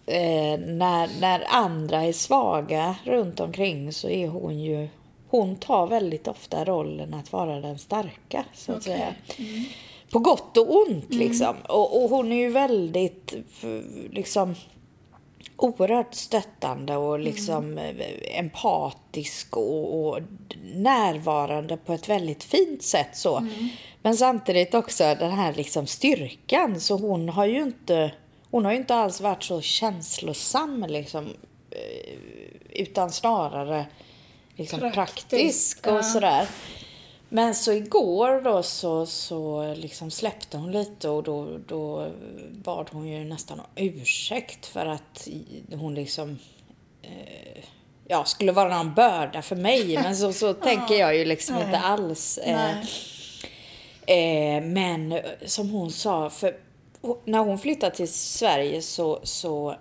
[0.05, 4.87] eh, när, när andra är svaga runt omkring så är hon ju
[5.29, 8.93] hon tar väldigt ofta rollen att vara den starka så att Okej.
[8.97, 9.13] säga.
[10.11, 11.55] På gott och ont liksom.
[11.69, 14.55] Och, och hon är ju väldigt f- liksom
[15.57, 20.19] oerhört stöttande och liksom eh, empatisk och, och
[20.73, 23.47] närvarande på ett väldigt fint sätt så.
[24.01, 28.11] Men samtidigt också den här liksom styrkan så hon har ju inte
[28.51, 31.25] hon har ju inte alls varit så känslosam liksom
[31.71, 32.13] eh,
[32.69, 33.85] utan snarare
[34.55, 36.03] liksom Praktisk, praktisk och ja.
[36.03, 36.47] sådär.
[37.33, 42.11] Men så igår då så, så liksom släppte hon lite och då, då
[42.51, 45.27] bad hon ju nästan om ursäkt för att
[45.71, 46.39] hon liksom
[47.01, 47.63] eh,
[48.07, 49.95] ja, skulle vara någon börda för mig.
[49.95, 51.65] Men så, så tänker jag ju liksom Nej.
[51.65, 52.37] inte alls.
[52.37, 52.79] Eh.
[54.07, 56.57] Eh, men som hon sa, för
[57.25, 59.75] när hon flyttade till Sverige så, så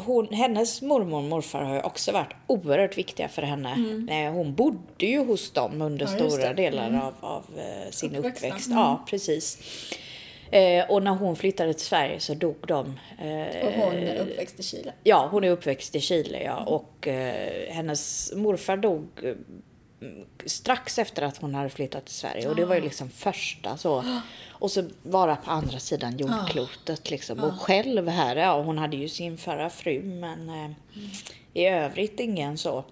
[0.00, 3.72] hon, hennes mormor och morfar har ju också varit oerhört viktiga för henne.
[4.10, 6.18] Eh, hon bodde ju hos dem under Mm.
[6.24, 8.48] Ja, stora delar av, av eh, sin Uppväxten.
[8.50, 8.66] uppväxt.
[8.66, 8.78] Mm.
[8.78, 9.58] Ja, precis.
[10.52, 12.86] Eh, och när hon flyttade till Sverige så dog de.
[13.18, 14.92] Eh, Och hon är uppväxt i Chile.
[15.04, 16.56] Ja, hon är uppväxt i Chile ja.
[16.64, 19.34] Och eh, hennes morfar dog eh,
[20.46, 22.48] strax efter att hon hade flyttat till Sverige.
[22.48, 24.04] Och det var ju liksom första så.
[24.48, 27.40] Och så vara på andra sidan jordklotet liksom.
[27.40, 30.70] Och själv här, ja hon hade ju sin förra fru men eh,
[31.54, 32.84] i övrigt ingen så.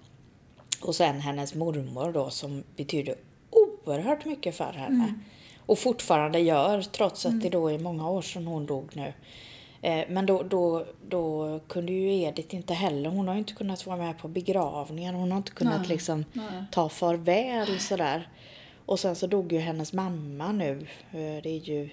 [0.83, 3.15] Och sen hennes mormor då som betydde
[3.51, 5.15] oerhört mycket för henne.
[5.67, 9.13] Och fortfarande gör trots att det då är många år sedan hon dog nu.
[9.83, 13.97] Eh, Men då, då, då kunde ju Edith inte heller, hon har inte kunnat vara
[13.97, 15.15] med på begravningen.
[15.15, 16.45] Hon har inte kunnat Nej, liksom nej.
[16.71, 18.29] ta farväl sådär.
[18.87, 20.87] Och sen så dog ju hennes mamma nu.
[21.13, 21.91] Eh, Det är ju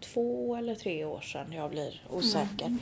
[0.00, 2.76] två eller tre år sedan, jag blir osäker.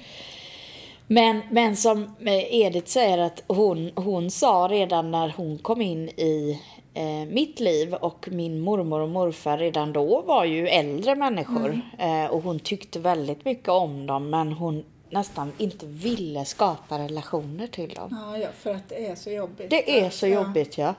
[1.07, 6.61] Men, men som Edith säger att hon, hon sa redan när hon kom in i
[6.99, 11.81] eh, mitt liv och min mormor och morfar redan då var ju äldre människor.
[11.99, 17.67] Eh, och hon tyckte väldigt mycket om dem men hon nästan inte ville skapa relationer
[17.67, 18.09] till dem.
[18.27, 19.71] Ja, ja, för att det är så jobbigt.
[19.71, 20.35] Det är så Ja.
[20.43, 20.95] jobbigt ja.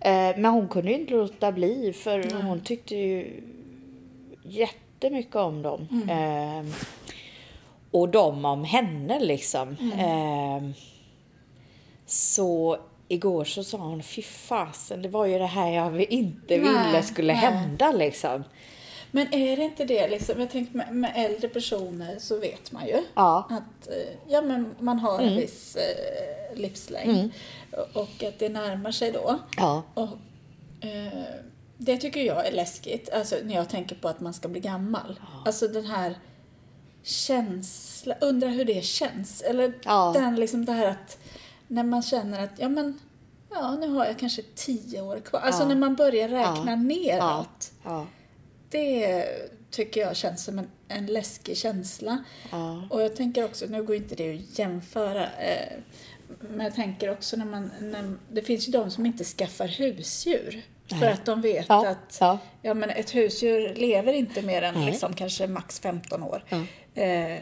[0.00, 3.42] Eh, Men hon kunde ju inte låta bli för hon tyckte ju
[4.44, 5.88] jättemycket om dem.
[6.10, 6.74] Eh,
[7.90, 9.68] Och de om henne liksom.
[9.98, 10.70] Eh,
[12.06, 12.76] Så
[13.12, 17.02] igår så sa hon, fy fasen, det var ju det här jag inte ville Nej,
[17.02, 17.42] skulle nej.
[17.42, 18.44] hända liksom.
[19.10, 22.86] Men är det inte det liksom, jag tänker med, med äldre personer så vet man
[22.86, 23.46] ju Ja.
[23.50, 27.30] att eh, ja, men man har en viss eh, livslängd
[27.72, 29.38] och- och att det närmar sig då.
[29.56, 29.82] Ja.
[29.94, 30.08] Och,
[30.86, 31.12] eh,
[31.78, 35.20] det tycker jag är läskigt, alltså när jag tänker på att man ska bli gammal.
[35.46, 36.14] Alltså den här
[37.02, 39.40] känslan, undrar hur det känns.
[39.42, 40.10] Eller Ja.
[40.14, 41.18] den liksom det här att
[41.72, 42.98] när man känner att ja men
[43.50, 45.40] ja nu har jag kanske tio år kvar.
[45.40, 45.68] Alltså Ja.
[45.68, 46.76] när man börjar räkna Ja.
[46.76, 47.72] neråt.
[47.84, 48.06] Ja.
[48.68, 49.24] Det
[49.70, 52.24] tycker jag känns som en, en läskig känsla.
[52.90, 55.78] Och jag tänker också, nu går inte det att jämföra, eh,
[56.40, 60.62] men jag tänker också när man, när, det finns ju de som inte skaffar husdjur.
[61.00, 62.18] För att de vet att
[62.62, 62.74] ja.
[62.74, 64.86] men ett husdjur lever inte mer än Nej.
[64.86, 66.44] liksom, kanske max 15 år.
[66.94, 67.38] Eh,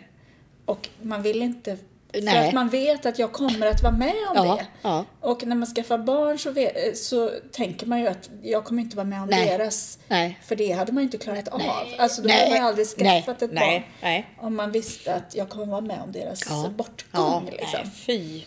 [0.64, 1.78] och man vill inte,
[2.12, 2.48] för Nej.
[2.48, 4.66] att man vet att jag kommer att vara med om Ja, det.
[4.82, 5.04] ja.
[5.20, 8.96] Och när man skaffar barn så, vet, så tänker man ju att jag kommer inte
[8.96, 9.46] vara med om Nej.
[9.46, 10.38] deras Nej.
[10.44, 11.62] för det hade man ju inte klarat av.
[11.98, 12.36] Alltså då Nej.
[12.38, 14.22] hade man ju aldrig skaffat ett barn.
[14.40, 16.70] Om man visste att jag kommer vara med om deras Ja.
[16.76, 17.50] bortgång.
[17.52, 17.56] Ja.
[17.60, 17.90] liksom.
[18.06, 18.42] Fy.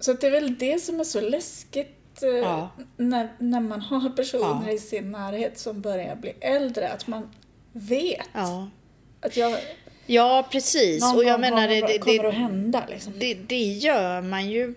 [0.00, 4.70] Så det är väl det som är så läskigt eh, när, när man har personer
[4.70, 6.88] i sin närhet som börjar bli äldre.
[6.88, 7.30] Att man
[7.72, 8.26] vet
[9.20, 9.58] att jag,
[10.12, 11.02] Ja, precis.
[11.02, 12.84] någon och jag menar, det, kommer, det, kommer det, att hända.
[12.90, 13.12] Liksom.
[13.18, 14.74] det, det gör man ju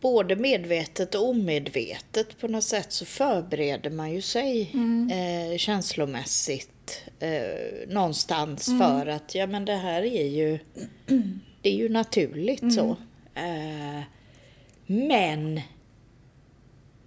[0.00, 2.38] både medvetet och omedvetet.
[2.40, 5.10] På något sätt så förbereder man ju sig Mm.
[5.52, 8.78] eh, känslomässigt eh, någonstans Mm.
[8.80, 10.58] för att ja men det här är ju
[11.62, 12.74] det är ju naturligt Mm.
[12.74, 12.96] så.
[13.34, 14.02] Eh,
[14.86, 15.60] men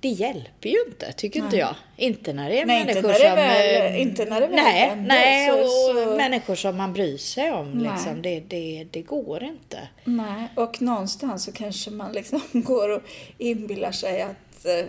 [0.05, 1.59] det hjälper ju inte, tycker inte Nej.
[1.59, 1.75] jag.
[1.97, 3.35] Inte när det är Nej, inte människor när det som...
[3.35, 5.69] väl- eh, inte när det väl nej, händer, nej, så- och
[6.09, 7.71] så- människor som man bryr sig om.
[7.71, 7.91] Nej.
[7.93, 8.21] Liksom.
[8.21, 9.79] Det, det, det går inte.
[10.03, 13.01] Nej, och någonstans så kanske man liksom går och
[13.37, 14.85] inbillar sig att, eh,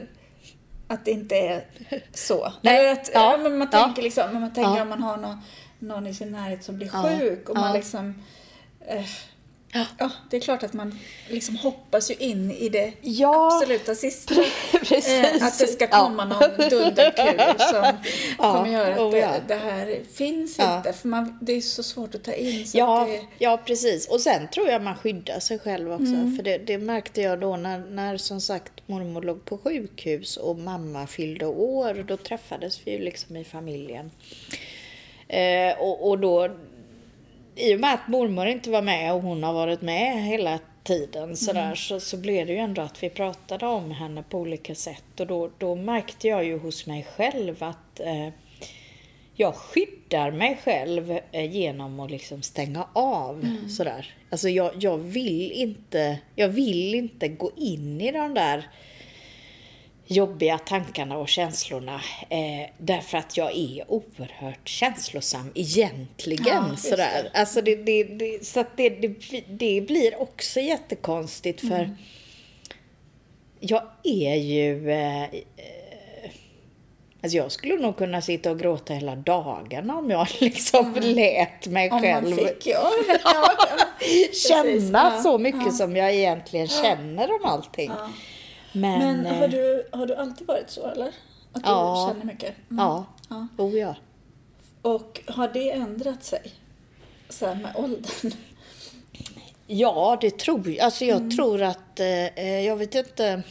[0.89, 1.65] att det inte är
[2.13, 2.53] så.
[2.63, 3.85] Nej, Eller att, ja, ja, men man ja.
[3.85, 4.83] tänker liksom, men man tänker Ja.
[4.83, 5.41] om man har någon,
[5.79, 7.61] någon i sin närhet som blir Ja, sjuk och ja.
[7.61, 8.23] man liksom
[8.89, 9.05] eh,
[9.99, 14.35] Ja, det är klart att man liksom hoppas ju in i det Ja, absoluta sista.
[14.73, 15.09] precis.
[15.09, 17.97] Eh, att det ska komma någon dunderkur som
[18.39, 19.31] Ja, kommer göra att oh det, ja.
[19.49, 20.77] det här finns Ja.
[20.77, 20.93] inte.
[20.93, 22.67] För man, det är så svårt att ta in.
[22.67, 24.09] Så Ja, det, ja, precis.
[24.09, 26.05] Och sen tror jag man skyddar sig själv också.
[26.05, 26.37] Mm.
[26.37, 30.57] För det, det märkte jag då när, när som sagt mormor låg på sjukhus och
[30.59, 32.05] mamma fyllde år.
[32.09, 34.11] Då träffades vi ju liksom i familjen.
[35.29, 36.49] Eh, och, och då,
[37.57, 41.37] i och med att mormor inte var med och hon har varit med hela tiden
[41.37, 41.77] sådär, Mm.
[41.77, 45.21] så, så blev det ju ändå att vi pratade om henne på olika sätt.
[45.21, 48.29] Och då, då märkte jag ju hos mig själv att eh,
[49.35, 54.15] jag skyddar mig själv eh, genom att liksom stänga av sådär.
[54.31, 58.69] Alltså jag, jag vill inte, jag vill inte gå in i de där
[60.07, 66.47] jobbiga tankarna och känslorna eh, därför att jag är oerhört känslosam egentligen.
[66.71, 67.31] Ja, sådär.
[67.33, 67.39] det.
[67.39, 68.91] Alltså det, det, det, så att det,
[69.49, 71.97] det, blir också jättekonstigt för Mm.
[73.61, 75.25] jag är ju eh,
[77.23, 81.87] Alltså jag skulle nog kunna sitta och gråta hela dagarna om jag liksom lät mig
[81.89, 81.97] Mm.
[81.97, 82.91] om själv man fick, ja.
[84.49, 85.71] känna Ja, så mycket ja.
[85.73, 87.93] som jag egentligen känner om allting.
[88.81, 91.07] Men, Men eh, har du, har du alltid varit så eller?
[91.53, 92.11] Att du Ja.
[92.13, 92.55] känner mycket?
[92.71, 92.79] Mm.
[92.85, 93.47] Ja, Ja.
[93.59, 93.97] oh ja.
[94.83, 96.53] Och har det ändrat sig?
[97.29, 98.33] Så med åldern?
[99.67, 100.79] Ja, det tror jag.
[100.79, 101.31] Alltså jag Mm.
[101.37, 103.43] tror att, eh, jag vet inte.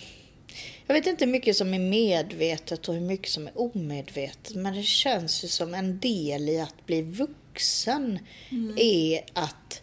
[0.88, 4.56] Jag vet inte hur mycket som är medvetet och hur mycket som är omedvetet.
[4.56, 8.20] Men det känns ju som en del i att bli vuxen
[8.52, 8.76] Mm.
[8.80, 9.82] är att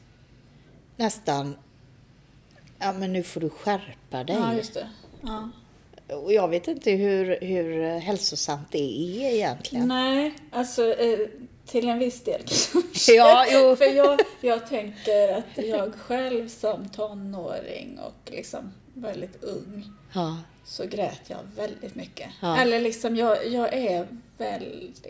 [0.96, 1.57] nästan,
[2.78, 4.37] ja men nu får du skärpa dig.
[4.37, 4.88] Ja, just det.
[5.22, 5.48] Ja.
[6.16, 8.78] Och jag vet inte hur, hur hälsosamt det
[9.24, 9.88] är egentligen.
[9.88, 11.18] Nej, alltså eh,
[11.66, 13.12] till en viss del kanske.
[13.14, 13.76] Ja, jo.
[13.78, 20.87] För jag, jag tänker att jag själv som tonåring och liksom väldigt ung Ja, så
[20.87, 22.30] grät jag väldigt mycket.
[22.42, 22.56] Ja.
[22.58, 24.06] Eller liksom, jag, jag är
[24.38, 25.06] väldigt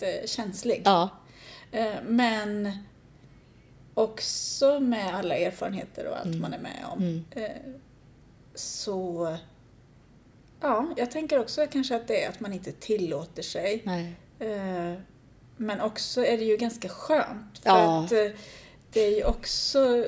[0.00, 0.82] eh, känslig.
[0.84, 1.08] ja,
[1.72, 2.72] Eh, men
[3.94, 6.40] också med alla erfarenheter och allt Mm.
[6.40, 7.24] man är med om.
[7.30, 7.42] Eh,
[8.62, 9.36] så
[10.60, 13.82] ja, jag tänker också kanske att det är att man inte tillåter sig.
[14.38, 15.00] Eh,
[15.56, 17.58] Men också är det ju ganska skönt.
[17.62, 18.04] För Ja.
[18.04, 18.26] att eh,
[18.92, 20.04] det är ju också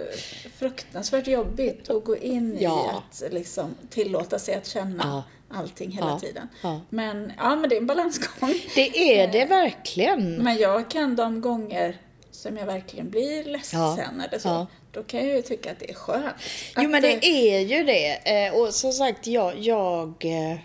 [0.58, 3.02] fruktansvärt jobbigt att gå in i Ja.
[3.08, 5.02] att liksom tillåta sig att känna
[5.50, 5.56] Ja.
[5.58, 6.48] allting hela tiden.
[6.88, 8.54] Men, ja, men det är en balansgång.
[8.74, 10.36] Det är det verkligen.
[10.36, 14.66] Men jag kan de gånger som jag verkligen blir ledsen eller så.
[14.92, 16.34] Då kan jag ju tycka att det är skönt.
[16.76, 18.44] Jo men det är ju det.
[18.46, 20.58] Eh, Och som sagt, jag, jag, eh,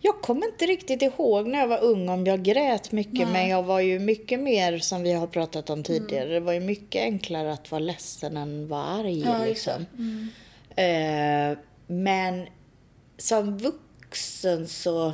[0.00, 3.14] jag kommer inte riktigt ihåg när jag var ung om jag grät mycket.
[3.14, 3.26] Nej.
[3.26, 6.60] Men jag var ju mycket mer, som vi har pratat om tidigare, det var ju
[6.60, 9.20] mycket enklare att vara ledsen än vara arg.
[9.20, 9.86] Ja, liksom.
[9.98, 10.28] Mm.
[10.76, 12.46] Eh, men
[13.18, 15.12] som vuxen så...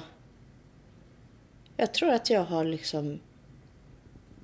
[1.77, 3.21] Jag tror att jag har liksom...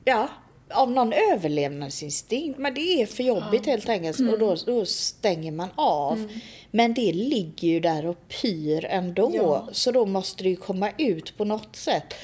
[0.05, 0.29] Ja,
[0.71, 2.59] av någon överlevnadsinstinkt.
[2.59, 4.21] Men det är för jobbigt helt enkelt.
[4.21, 6.29] Och då, då stänger man av.
[6.71, 9.31] Men det ligger ju där och pyr ändå.
[9.35, 9.69] Ja.
[9.73, 12.15] Så då måste det ju komma ut på något sätt.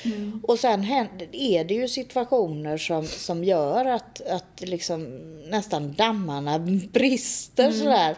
[0.43, 5.05] Och sen händer, är det ju situationer som, som gör att, att liksom
[5.51, 6.59] nästan dammarna
[6.93, 8.17] brister sådär.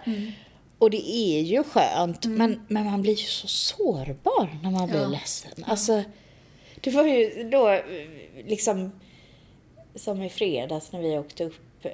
[0.78, 5.00] Och det är ju skönt, men, men man blir ju så sårbar när man blir
[5.00, 5.08] Ja.
[5.08, 5.64] ledsen.
[5.66, 6.02] Alltså,
[6.80, 7.80] det var ju då eh,
[8.46, 8.92] liksom
[9.94, 11.84] som i fredags när vi åkte upp.
[11.84, 11.90] eh,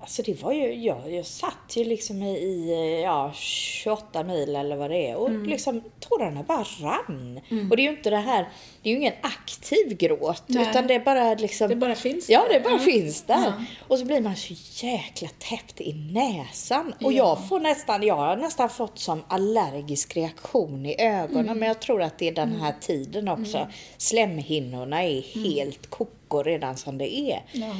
[0.00, 4.90] Alltså det var ju, jag, jag satt ju liksom i, ja, 28 mil eller vad
[4.90, 5.48] det är och Mm.
[5.48, 7.40] liksom tårarna bara rann.
[7.70, 8.48] Och det är ju inte det här,
[8.82, 10.66] det är ju ingen aktiv gråt Nej.
[10.70, 12.54] utan det är bara liksom Det bara finns Ja, där.
[12.54, 12.78] det bara Ja.
[12.78, 13.42] finns där.
[13.44, 13.64] Ja.
[13.88, 14.54] Och så blir man så
[14.86, 16.94] jäkla täppt i näsan.
[17.00, 17.16] Och Ja.
[17.16, 21.44] jag får nästan, jag har nästan fått som allergisk reaktion i ögonen.
[21.44, 21.58] Mm.
[21.58, 23.68] Men jag tror att det är den här tiden också.
[23.98, 25.50] Slemhinnorna är Mm.
[25.52, 25.90] helt
[26.34, 27.42] koko redan som det är.
[27.52, 27.74] Ja.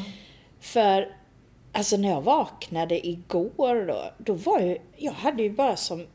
[0.60, 1.08] För
[1.72, 6.06] alltså när jag vaknade igår då, då var ju, jag hade ju bara som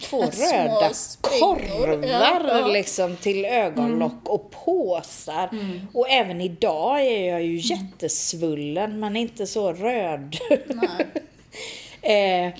[0.00, 0.90] två röda
[1.20, 2.66] korvar Ja, ja.
[2.66, 5.50] liksom till ögonlock och påsar.
[5.92, 10.36] Och även idag är jag ju jättesvullen men inte så röd.
[12.06, 12.52] Eh,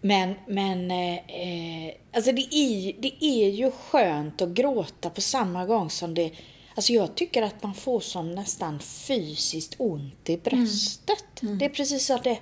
[0.00, 5.66] men, men eh, eh, alltså det är, det är ju skönt att gråta på samma
[5.66, 6.30] gång som det
[6.74, 11.24] Alltså jag tycker att man får som nästan fysiskt ont i bröstet.
[11.40, 12.38] Det är precis så att det...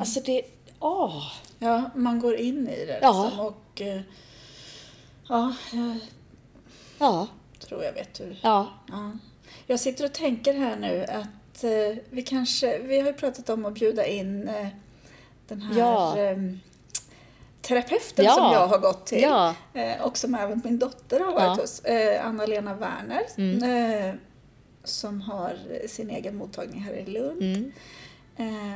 [0.00, 0.42] Alltså det...
[0.80, 1.22] Åh!
[1.58, 3.24] Ja, man går in i det Ja.
[3.24, 4.00] liksom och eh,
[5.28, 5.96] ja, jag
[6.98, 7.26] Ja,
[7.60, 8.38] tror jag vet hur.
[8.42, 8.68] ja.
[8.88, 9.12] Ja.
[9.66, 13.64] Jag sitter och tänker här nu att eh, vi kanske, vi har ju pratat om
[13.64, 14.66] att bjuda in eh,
[15.48, 16.18] den här Ja.
[16.18, 16.36] eh,
[17.66, 18.32] terapeuten Ja.
[18.32, 19.54] som jag har gått till Ja.
[19.74, 21.62] eh, och som även min dotter har varit Ja.
[21.62, 24.08] hos, eh, Anna-Lena Werner, Mm.
[24.08, 24.14] eh,
[24.84, 25.56] som har
[25.88, 27.42] sin egen mottagning här i Lund.
[28.38, 28.74] Mm.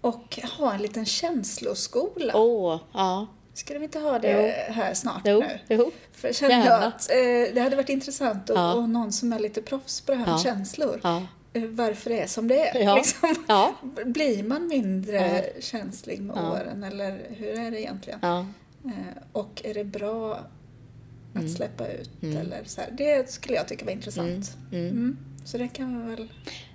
[0.00, 2.32] Och ha en liten känsloskola.
[2.36, 3.26] Åh, ja.
[3.54, 5.58] Ska vi inte ha det här snart Jo, nu?
[5.68, 5.90] jo.
[6.12, 6.86] För jag jag Gärna.
[6.86, 8.74] att eh, det hade varit intressant och, Ja.
[8.74, 10.38] och någon som är lite proffs på det här med Ja.
[10.38, 11.00] känslor.
[11.02, 11.22] Ja.
[11.60, 12.82] Varför det är som det är.
[12.84, 12.96] Ja.
[12.96, 13.34] Liksom.
[13.48, 13.74] Ja.
[14.04, 16.52] Blir man mindre känslig med Ja.
[16.52, 18.18] åren eller hur är det egentligen?
[18.22, 18.46] Ja.
[18.84, 21.48] Eh, och är det bra att Mm.
[21.54, 22.90] släppa ut eller så här?
[22.90, 24.56] Det skulle jag tycka var intressant.
[24.72, 24.86] Mm.
[24.88, 25.16] Mm.
[25.44, 26.28] Så det kan vi väl...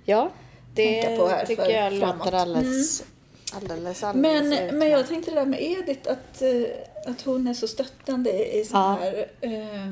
[0.04, 0.30] Ja,
[0.74, 2.18] det Tänka på här tycker för jag framåt.
[2.18, 3.04] låter alldeles,
[3.52, 4.74] alldeles, alldeles Men, utmärkt.
[4.74, 8.64] men jag tänkte det där med Edith, att, eh, att hon är så stöttande i
[8.64, 8.98] så Ja.
[9.00, 9.26] här.
[9.40, 9.88] Eh,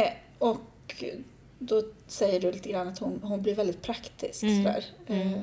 [0.00, 1.04] eh, och
[1.58, 4.42] då säger du lite grann att hon, hon blir väldigt praktisk.
[4.42, 4.64] Mm.
[4.64, 4.84] Sådär.
[5.06, 5.40] Eh,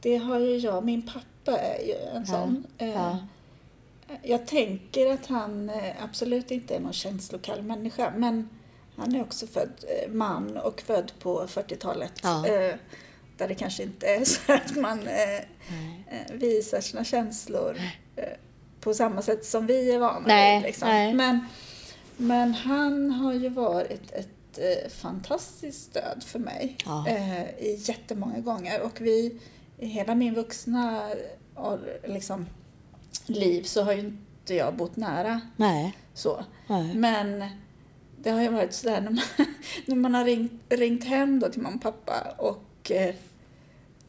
[0.00, 2.32] det har ju jag, min pappa är ju en Ja.
[2.34, 2.66] sån.
[2.78, 3.18] Eh, Ja.
[4.22, 8.48] Jag tänker att han eh, absolut inte är någon känslokall människa, men
[8.96, 12.12] han är också född man och född på 40-talet.
[12.22, 12.44] Ja.
[13.36, 15.08] Där det kanske inte är så att man
[16.32, 17.76] visar sina känslor
[18.80, 20.62] på samma sätt som vi är vana vid.
[20.62, 20.88] Liksom.
[21.16, 21.46] Men,
[22.16, 24.28] men han har ju varit ett
[24.58, 27.08] eh, fantastiskt stöd för mig Ja.
[27.08, 27.44] eh,
[27.88, 28.80] jättemånga gånger.
[28.82, 29.38] Och vi,
[29.78, 31.08] i hela min vuxna
[31.56, 32.46] år- liksom,
[33.26, 35.96] liv så har ju inte jag bott nära Nej.
[36.14, 36.44] så.
[36.66, 36.94] Nej.
[36.94, 37.44] Men
[38.22, 39.24] det har ju varit sådär när man,
[39.86, 43.14] när man har ringt, ringt hem då till mamma och pappa och eh,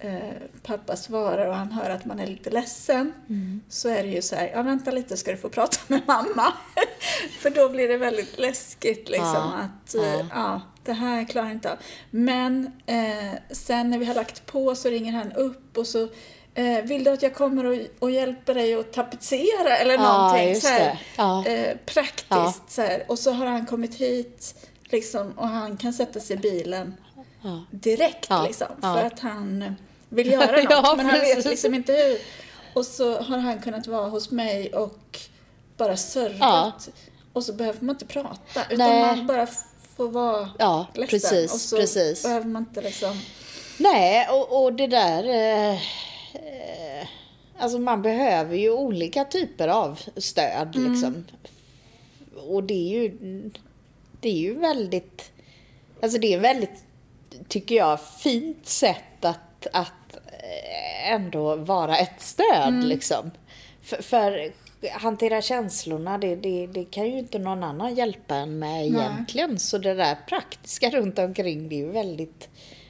[0.03, 0.19] eh,
[0.63, 3.61] pappa svarar och han hör att man är lite ledsen Mm.
[3.69, 6.53] så är det ju så här, ja vänta lite ska du få prata med mamma.
[7.41, 9.53] För då blir det väldigt läskigt liksom Ja,
[9.85, 10.25] att eh, ja.
[10.33, 10.61] ja.
[10.83, 11.77] det här klarar jag inte av.
[12.09, 16.07] Men eh, sen när vi har lagt på så ringer han upp och så
[16.53, 20.55] eh, vill du att jag kommer och, och hjälper dig att tapetsera eller Ja, någonting
[20.55, 21.01] så här.
[21.17, 21.45] Ja.
[21.45, 22.53] eh, praktiskt Ja.
[22.67, 23.03] så här.
[23.07, 26.93] Och så har han kommit hit liksom, och han kan sätta sig i bilen
[27.41, 27.65] Ja.
[27.71, 28.93] direkt Ja, liksom, ja.
[28.95, 29.75] för att han
[30.13, 32.17] vill göra något Ja, men han vet liksom inte hur.
[32.73, 35.19] Och så har han kunnat vara hos mig och
[35.77, 35.95] bara
[36.39, 36.71] Ja.
[37.33, 39.01] och så behöver man inte prata utan Nej.
[39.17, 39.47] man bara
[39.95, 42.23] får vara Ja, ledsen precis, och så precis.
[42.23, 43.19] behöver man inte liksom
[43.77, 45.23] Nej, och, och det där...
[45.23, 45.73] Eh,
[46.33, 47.07] eh,
[47.57, 50.91] alltså man behöver ju olika typer av stöd Mm.
[50.91, 51.25] liksom.
[52.47, 53.17] Och det är ju...
[54.21, 55.31] Det är ju väldigt...
[56.01, 56.83] Alltså det är väldigt,
[57.47, 59.91] tycker jag, fint sätt att, att
[61.03, 62.85] ändå vara ett stöd Mm.
[62.85, 63.31] liksom.
[63.81, 64.51] För, för
[64.91, 69.59] hantera känslorna, det, det, det kan ju inte någon annan hjälpa en med egentligen.
[69.59, 72.49] Så det där praktiska runt omkring, det är ju väldigt,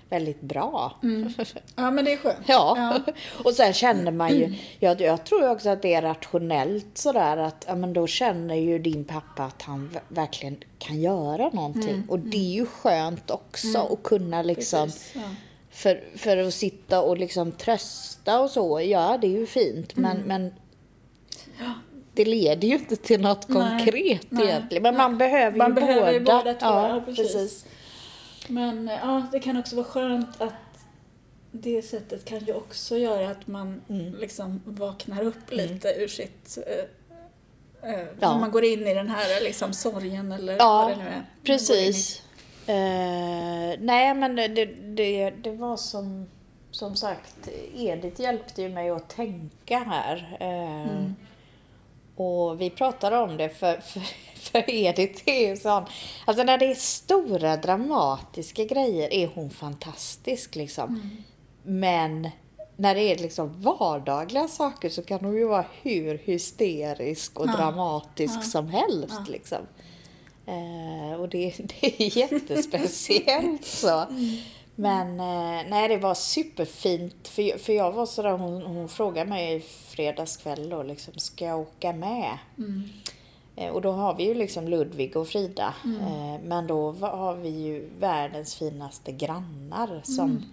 [0.10, 0.94] väldigt bra.
[1.76, 2.38] Ja men det är skönt.
[2.46, 3.00] Ja.
[3.44, 7.66] och sen känner man ju, jag, jag tror också att det är rationellt sådär att,
[7.68, 12.04] ja men då känner ju din pappa att han verkligen kan göra någonting.
[12.10, 15.22] Och det är ju skönt också att kunna liksom, Precis, ja.
[15.74, 20.18] För, för att sitta och liksom trösta och så, ja det är ju fint men,
[20.22, 20.54] men
[22.14, 24.84] det leder ju inte till något Nej, konkret nej, egentligen.
[24.84, 24.98] Men nej.
[24.98, 26.38] man behöver Man ju behöver båda.
[26.38, 27.34] båda två, ja, ja, precis.
[27.34, 27.66] precis.
[28.48, 30.54] Men ja, det kan också vara skönt att
[31.52, 34.16] det sättet kan ju också göra att man Mm.
[34.16, 36.58] liksom vaknar upp lite ur sitt...
[36.68, 38.34] Eh, eh, Ja.
[38.34, 41.26] När man går in i den här liksom sorgen eller Ja, vad det nu är.
[41.44, 42.22] Precis.
[42.68, 44.48] Eh, nej, men det,
[44.96, 46.26] det, det, var som,
[46.72, 50.38] som sagt, Edith hjälpte ju mig att tänka här.
[50.40, 51.06] Eh,
[52.16, 54.02] Och vi pratade om det för, för,
[54.52, 55.84] för Edith är ju sån,
[56.26, 61.18] alltså när det är stora dramatiska grejer är hon fantastisk liksom.
[61.64, 62.30] Men
[62.78, 67.52] när det är liksom vardagliga saker så kan hon ju vara hur hysterisk och Ja.
[67.58, 68.42] dramatisk Ja.
[68.42, 69.32] som helst Ja.
[69.32, 69.58] liksom.
[70.46, 74.06] Eh, och det, det är jättespeciellt så.
[74.76, 77.28] Men eh, nej, det var superfint.
[77.28, 81.60] För, för jag var sådär, hon, hon frågade mig i fredagskväll då, liksom, ska jag
[81.60, 82.38] åka med?
[83.56, 85.74] Eh, och då har vi ju liksom Ludvig och Frida.
[85.86, 90.46] Eh, men då har vi ju världens finaste grannar som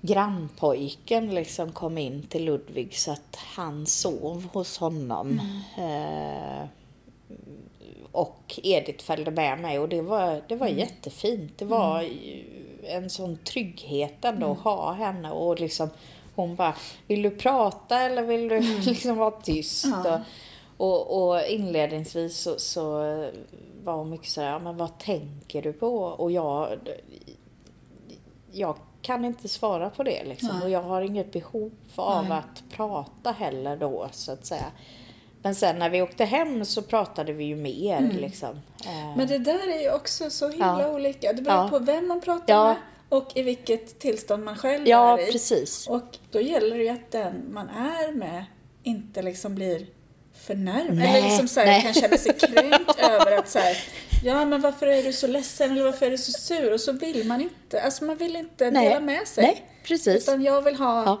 [0.00, 5.40] grannpojken liksom kom in till Ludvig så att han sov hos honom.
[5.78, 6.68] Eh,
[8.16, 11.58] och Edith följde med mig och det var, det var jättefint.
[11.58, 12.44] Det var ju
[12.84, 15.90] en sån trygghet ändå att ha henne och liksom
[16.34, 16.74] hon bara,
[17.06, 19.86] vill du prata eller vill du liksom vara tyst?
[20.04, 20.20] Ja.
[20.76, 22.82] Och, och, inledningsvis så, så
[23.84, 25.96] var hon mycket sådär, "Ja, men vad tänker du på?
[25.96, 26.68] Och jag,
[28.52, 30.62] jag kan inte svara på det liksom.
[30.62, 32.38] Och jag har inget behov av Nej.
[32.38, 34.66] att prata heller då, så att säga.
[35.46, 38.60] Men sen när vi åkte hem så pratade vi ju mer liksom.
[38.84, 39.16] Eh, Mm.
[39.16, 40.88] Men det där är ju också så himla Ja.
[40.88, 41.32] olika.
[41.32, 41.68] Det beror Ja.
[41.68, 42.64] på vem man pratar Ja.
[42.66, 42.76] med
[43.08, 45.32] och i vilket tillstånd man själv ja, är i.
[45.32, 45.86] precis.
[45.88, 48.44] Och då gäller det ju att den man är med
[48.82, 49.86] inte liksom blir
[50.46, 51.02] förnärmad.
[51.08, 53.76] Eller liksom så här, kan känna sig kränkt över att så här,
[54.24, 56.72] ja men varför är du så ledsen eller varför är du så sur?
[56.72, 58.88] Och så vill man inte, alltså man vill inte Nej.
[58.88, 59.44] dela med sig.
[59.44, 60.28] Nej, precis.
[60.28, 61.18] Utan jag vill ha.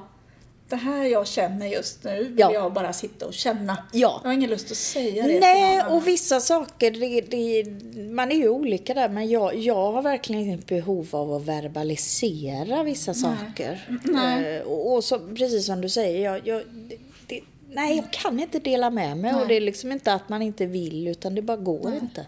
[0.68, 2.52] Det här jag känner just nu, vill Ja.
[2.52, 3.78] jag bara sitta och känna.
[3.92, 4.20] Ja.
[4.22, 5.96] Jag har ingen lust att säga det till Nej, någon annan.
[5.98, 7.64] och vissa saker, det, det,
[8.10, 12.82] man är ju olika där, men jag, jag har verkligen inget behov av att verbalisera
[12.82, 13.98] vissa saker.
[14.04, 14.56] Nej.
[14.56, 16.62] Eh, och, och så, precis som du säger, jag, jag,
[17.26, 17.40] det,
[17.70, 19.32] nej, jag kan inte dela med mig.
[19.32, 19.48] Och Nej.
[19.48, 22.26] det är liksom inte att man inte vill, utan det bara går inte.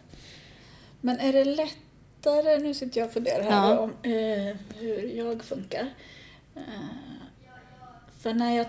[1.00, 3.78] Men är det lättare, nu sitter jag och funderar här Ja.
[3.78, 5.86] om eh, hur jag funkar.
[6.56, 6.62] Eh,
[8.28, 8.66] för när jag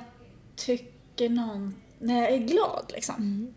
[0.56, 3.54] tycker någon, när jag är glad liksom, Mm.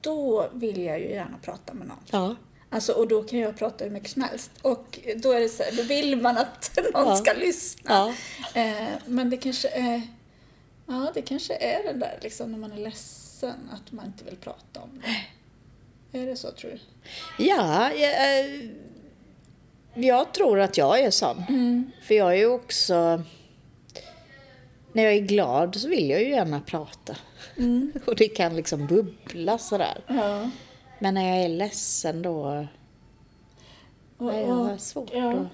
[0.00, 1.98] då vill jag ju gärna prata med någon.
[2.10, 2.36] Ja.
[2.70, 4.50] Alltså, och då kan jag prata hur mycket som helst.
[4.62, 7.16] Och då är det så här, då vill man att någon Ja.
[7.16, 8.14] ska lyssna.
[8.54, 8.60] Ja.
[8.60, 10.02] Eh, men det kanske är,
[10.86, 14.36] ja det kanske är det där liksom när man är ledsen, att man inte vill
[14.36, 16.18] prata om det.
[16.18, 16.78] Är det så tror du?
[17.44, 18.70] Ja, jag, eh,
[19.94, 21.44] jag tror att jag är sån.
[21.48, 21.90] Mm.
[22.02, 23.22] För jag är ju också...
[24.98, 27.16] När jag är glad så vill jag ju gärna prata.
[27.56, 27.92] Mm.
[28.06, 30.04] Och det kan liksom bubbla sådär.
[30.06, 30.50] Ja.
[30.98, 32.66] Men när jag är ledsen då...
[34.16, 35.46] Och, jag har svårt ja, att...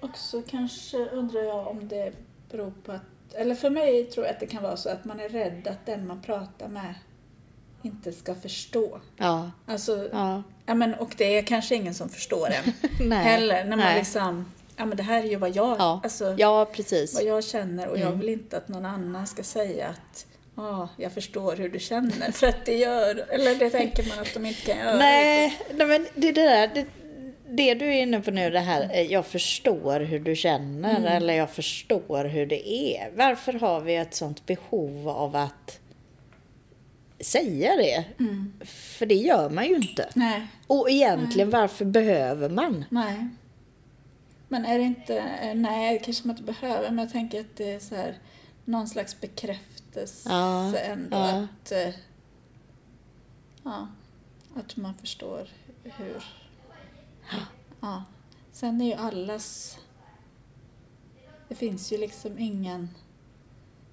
[0.00, 2.12] Också kanske undrar jag om det
[2.50, 5.20] beror på att, eller för mig tror jag att det kan vara så att man
[5.20, 6.94] är rädd att den man pratar med
[7.82, 9.00] inte ska förstå.
[9.16, 9.50] Ja.
[9.66, 10.42] Alltså, ja.
[10.66, 10.74] Ja.
[10.74, 12.48] men, och det är kanske ingen som förstår
[12.98, 13.64] en heller.
[13.64, 13.98] När man Nej.
[13.98, 16.00] liksom, ja men det här är ju vad jag, Ja.
[16.04, 17.14] alltså, ja, precis.
[17.14, 18.20] vad jag känner och jag Mm.
[18.20, 20.26] vill inte att någon annan ska säga att
[20.56, 22.32] Ja, jag förstår hur du känner.
[22.32, 24.96] För att det gör, eller det tänker man att de inte kan göra.
[24.96, 26.70] Nej, nej, men det där...
[26.74, 26.86] Det,
[27.52, 31.04] det du är inne på nu, det här, eh, jag förstår hur du känner Mm.
[31.12, 33.10] eller jag förstår hur det är.
[33.16, 35.78] Varför har vi ett sånt behov av att
[37.20, 38.04] säga det?
[38.20, 38.52] Mm.
[38.64, 40.08] För det gör man ju inte.
[40.14, 42.84] Nej, Och egentligen, varför behöver man?
[42.90, 43.28] nej.
[44.52, 47.56] Men är det inte, eh, nej det kanske man inte behöver, men jag tänker att
[47.56, 48.18] det är så här
[48.64, 51.46] någon slags bekräftelse Ja, ändå ja.
[51.62, 51.94] att, eh,
[53.64, 53.88] ja,
[54.56, 55.48] att man förstår
[55.82, 56.24] hur,
[57.80, 58.04] ja.
[58.52, 59.78] Sen är ju allas,
[61.48, 62.88] det finns ju liksom ingen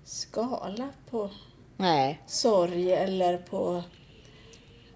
[0.03, 1.29] skala på
[1.77, 2.21] Nej.
[2.27, 3.83] sorg eller på...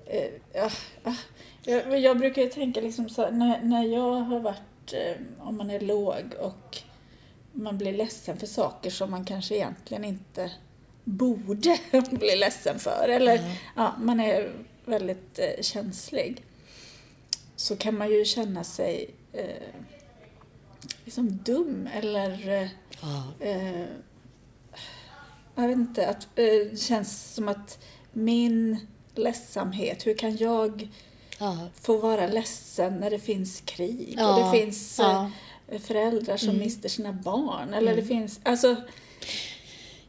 [0.05, 0.69] Eh, ja,
[1.03, 1.15] ja.
[1.63, 4.61] jag, jag brukar ju tänka liksom så här, när, när jag har varit,
[5.39, 6.77] om man är låg och
[7.51, 10.51] man blir ledsen för saker som man kanske egentligen inte
[11.03, 11.77] borde
[12.11, 13.09] bli ledsen för.
[13.09, 14.51] Eller ja, man är
[14.85, 16.43] väldigt eh, känslig.
[17.55, 19.75] Så kan man ju känna sig eh,
[21.05, 22.69] liksom dum eller eh,
[23.39, 23.85] eh,
[25.55, 30.89] jag vet inte, att eh, känns som att min ledsamhet, hur kan jag
[31.41, 31.57] Ja.
[31.81, 35.31] få vara ledsen när det finns krig och Ja, det finns ja.
[35.67, 38.75] eh, föräldrar som mister sina barn eller det finns, alltså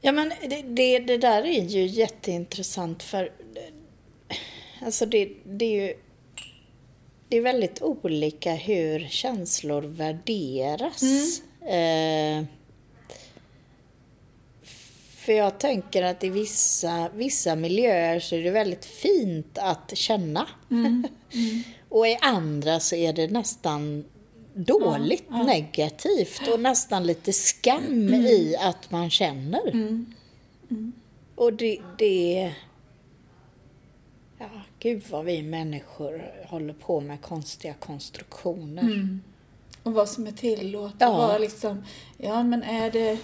[0.00, 3.32] Ja, men det, det, det där är ju jätteintressant för
[4.80, 5.94] alltså det, det är ju
[7.28, 11.02] det är väldigt olika hur känslor värderas.
[11.62, 12.44] Eh,
[15.16, 20.48] för jag tänker att i vissa, vissa miljöer så är det väldigt fint att känna.
[21.88, 24.04] och i andra så är det nästan
[24.54, 29.72] dåligt negativt och nästan lite skam i att man känner.
[31.34, 32.54] Och det, det...
[34.38, 39.18] Ja, gud vad vi människor håller på med konstiga konstruktioner.
[39.82, 40.96] och vad som är tillåtet.
[41.00, 41.16] Ja.
[41.16, 41.84] Vad liksom,
[42.16, 43.18] ja men är det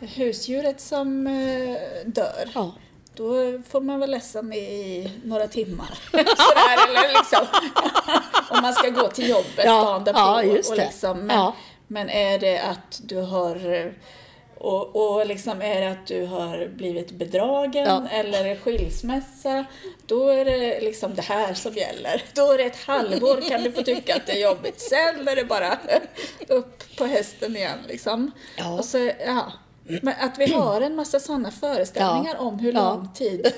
[0.00, 1.76] husdjuret som eh,
[2.06, 2.72] dör Ja.
[3.16, 5.98] Då får man vara ledsen i några timmar.
[6.10, 7.46] Sådär, eller liksom,
[8.50, 10.18] om man ska gå till jobbet Ja, dagen därpå.
[10.18, 11.54] ja, och liksom, men, Ja.
[11.86, 13.92] men är det att du har
[14.58, 18.08] och, och liksom är det att du har blivit bedragen Ja.
[18.10, 19.64] eller skilsmässa,
[20.06, 22.22] då är det liksom det här som gäller.
[22.34, 24.80] Då är det ett halvår kan du få tycka att det är jobbigt.
[24.80, 25.78] Sen är det bara
[26.48, 28.30] upp på hästen igen liksom.
[28.78, 29.52] Och så, ja.
[29.84, 32.94] Men att vi har en massa sådana föreställningar om hur Ja.
[32.94, 33.52] lång tid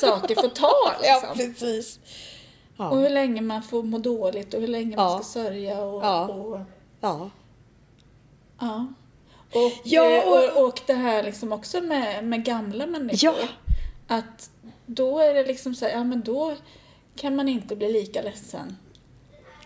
[0.00, 0.72] saker får ta.
[1.02, 1.36] Liksom.
[1.36, 1.98] precis.
[2.76, 2.88] Ja.
[2.90, 5.04] Och hur länge man får må dåligt och hur länge Ja.
[5.04, 5.80] man ska sörja.
[5.82, 6.28] Och, Ja.
[6.28, 6.60] och,
[7.00, 7.30] ja.
[8.60, 8.86] ja.
[9.54, 13.34] Och, Ja, eh, och- och, och det här liksom också med, med gamla människor.
[13.40, 13.48] Ja.
[14.16, 14.50] Att
[14.86, 16.54] då är det liksom så här, ja men då
[17.16, 18.76] kan man inte bli lika ledsen.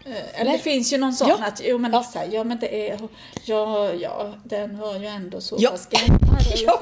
[0.05, 0.57] Eh, Eller Nej.
[0.57, 1.38] det finns ju någon sån Ja.
[1.46, 2.03] att, jo men Ja.
[2.03, 3.00] så här, ja men det är,
[3.44, 5.70] ja, ja, den var ju ändå så Ja.
[5.70, 6.20] pass gammal.
[6.57, 6.80] Ja.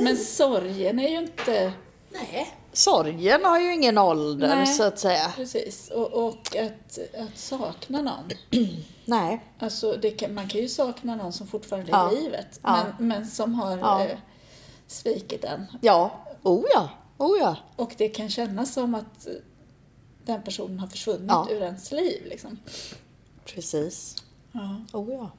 [0.00, 1.72] Men sorgen är ju inte,
[2.10, 2.54] Nej.
[2.72, 4.66] Sorgen har ju ingen ålder Nej.
[4.66, 5.32] så att säga.
[5.36, 8.30] precis, och, och att, att sakna någon.
[9.04, 9.44] Nej.
[9.58, 12.12] Alltså det kan, man kan ju sakna någon som fortfarande är Ja.
[12.12, 12.84] i livet, Ja.
[12.98, 14.04] men, men som har Ja.
[14.04, 14.18] eh,
[14.86, 15.66] svikit en.
[15.80, 16.10] Ja.
[16.42, 16.88] Oh ja.
[17.18, 17.56] Oh ja.
[17.76, 19.26] Och det kan kännas som att
[20.26, 21.48] den personen har försvunnit Ja.
[21.50, 22.26] ur ens liv.
[22.26, 22.58] Liksom.
[23.44, 24.16] Precis.
[24.52, 24.76] Ja.
[24.92, 25.30] Oh ja.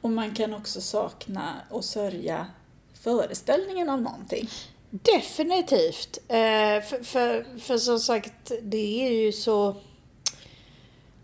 [0.00, 2.46] Och man kan också sakna och sörja
[2.94, 4.48] föreställningen av någonting.
[4.90, 6.18] Definitivt.
[6.28, 9.76] Eh, för, för, för som sagt, det är ju så,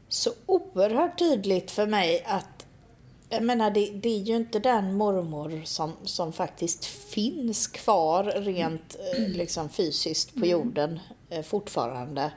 [0.08, 2.66] så oerhört tydligt för mig att
[3.32, 8.96] jag menar, det, det är ju inte den mormor som, som faktiskt finns kvar rent
[9.14, 11.00] eh, liksom fysiskt på jorden
[11.30, 12.32] eh, fortfarande.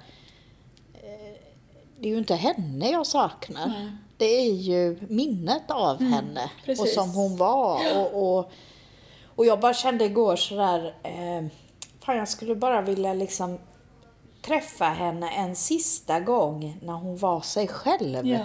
[2.04, 3.68] Det är ju inte henne jag saknar.
[3.68, 3.92] Nej.
[4.18, 6.94] Det är ju minnet av henne och precis.
[6.94, 7.98] som hon var.
[7.98, 8.52] Och, och,
[9.36, 11.50] och jag bara kände igår sådär, eh,
[12.06, 13.60] fan jag skulle bara vilja liksom
[14.42, 18.40] träffa henne en sista gång när hon var sig själv.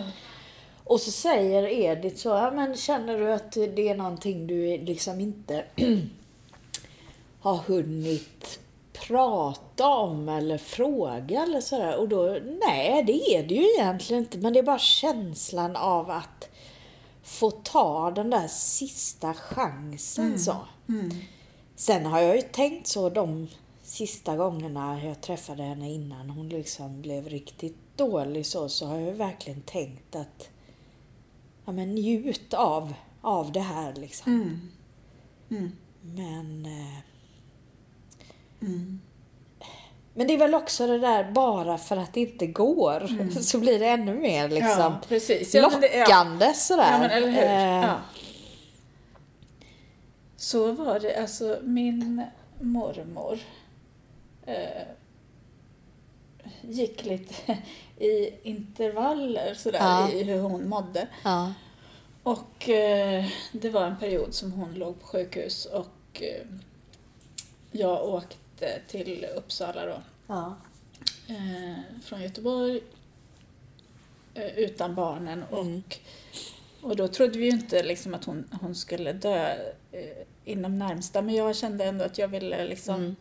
[0.84, 5.20] Och så säger Edith så, ja, men känner du att det är någonting du liksom
[5.20, 5.64] inte
[7.40, 8.60] har hunnit
[9.06, 11.96] prata om eller fråga eller sådär.
[11.96, 14.38] Och då, nej det är det ju egentligen inte.
[14.38, 16.48] Men det är bara känslan av att
[17.22, 20.56] få ta den där sista chansen så.
[21.76, 23.48] Sen har jag ju tänkt så de
[23.82, 29.12] sista gångerna jag träffade henne innan hon liksom blev riktigt dålig så, så har jag
[29.12, 30.48] verkligen tänkt att
[31.64, 34.60] ja men njut av, av det här liksom.
[36.00, 36.68] Men
[40.14, 43.06] men det är väl också det där bara för att det inte går
[43.40, 45.54] så blir det ännu mer liksom Ja, precis.
[45.54, 47.08] Ja, lockande sådär.
[47.20, 47.38] Ja, hur.
[47.38, 47.96] Eh, Ja.
[50.36, 51.16] Så var det.
[51.20, 52.22] Alltså min
[52.60, 53.38] mormor
[54.46, 54.82] eh,
[56.62, 57.58] gick lite
[57.98, 60.10] i intervaller sådär Ja.
[60.10, 61.08] i hur hon mådde.
[61.24, 61.52] ja.
[62.22, 66.46] Och eh, det var en period som hon låg på sjukhus och eh,
[67.70, 68.36] jag åkte
[68.88, 70.56] till Uppsala då Ja.
[71.28, 72.80] eh, från Göteborg
[74.34, 75.98] eh, utan barnen och,
[76.82, 79.48] och då trodde vi ju inte liksom att hon, hon skulle dö
[79.92, 80.00] eh,
[80.44, 83.16] inom närmsta men jag kände ändå att jag ville liksom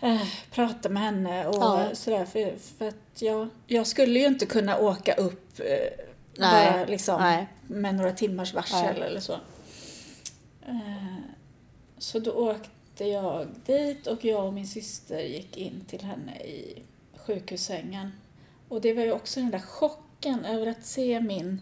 [0.00, 1.88] eh, prata med henne och Ja.
[1.92, 6.04] sådär för, för att jag, jag skulle ju inte kunna åka upp eh,
[6.38, 7.46] Nej, bara liksom nej.
[7.66, 9.02] med några timmars varsel Nej.
[9.08, 9.32] eller så.
[10.66, 11.16] Eh,
[11.98, 12.68] så då åkte
[13.04, 16.82] jag dit och jag och min syster gick in till henne i
[17.26, 18.12] sjukhussängen.
[18.68, 21.60] Och det var ju också den där chocken över att se min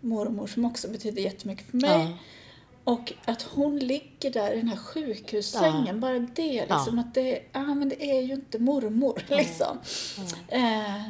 [0.00, 1.90] mormor som också betyder jättemycket för mig.
[2.10, 2.18] Ja.
[2.84, 5.92] Och att hon ligger där i den här sjukhussängen, Ja.
[5.94, 9.78] bara det liksom att det, ah, men det är ju inte mormor liksom.
[10.48, 11.02] Eh,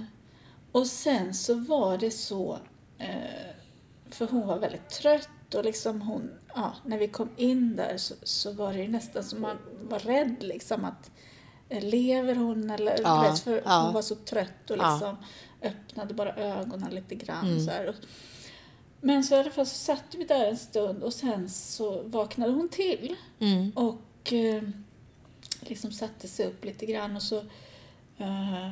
[0.73, 2.59] och sen så var det så,
[2.99, 3.09] eh,
[4.11, 8.15] för hon var väldigt trött och liksom hon, ja, när vi kom in där så,
[8.23, 11.11] så var det ju nästan som man var rädd liksom att
[11.69, 13.83] eh, lever hon eller Ja, vet, för ja.
[13.85, 14.93] hon var så trött och Ja.
[14.93, 15.17] liksom
[15.63, 17.95] öppnade bara ögonen lite grann så här.
[19.01, 22.53] Men så i alla fall så satt vi där en stund och sen så vaknade
[22.53, 23.71] hon till Mm.
[23.71, 24.63] och eh,
[25.61, 27.37] liksom satte sig upp lite grann och så,
[28.19, 28.69] eh,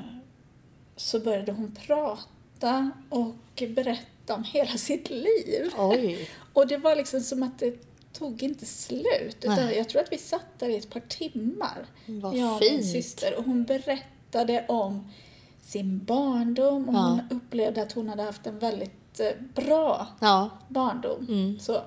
[0.96, 5.70] så började hon prata och berätta om hela sitt liv.
[5.78, 6.28] Oj.
[6.52, 7.76] Och det var liksom som att det
[8.12, 9.36] tog inte slut.
[9.40, 9.76] Utan Nej.
[9.76, 11.86] jag tror att vi satt där i ett par timmar.
[12.06, 12.92] Vad jag och min fint.
[12.92, 13.38] syster.
[13.38, 15.08] Och hon berättade om
[15.62, 16.98] sin barndom och Ja.
[16.98, 20.50] hon upplevde att hon hade haft en väldigt eh, bra Ja.
[20.68, 21.26] barndom.
[21.28, 21.58] Mm.
[21.60, 21.80] Så.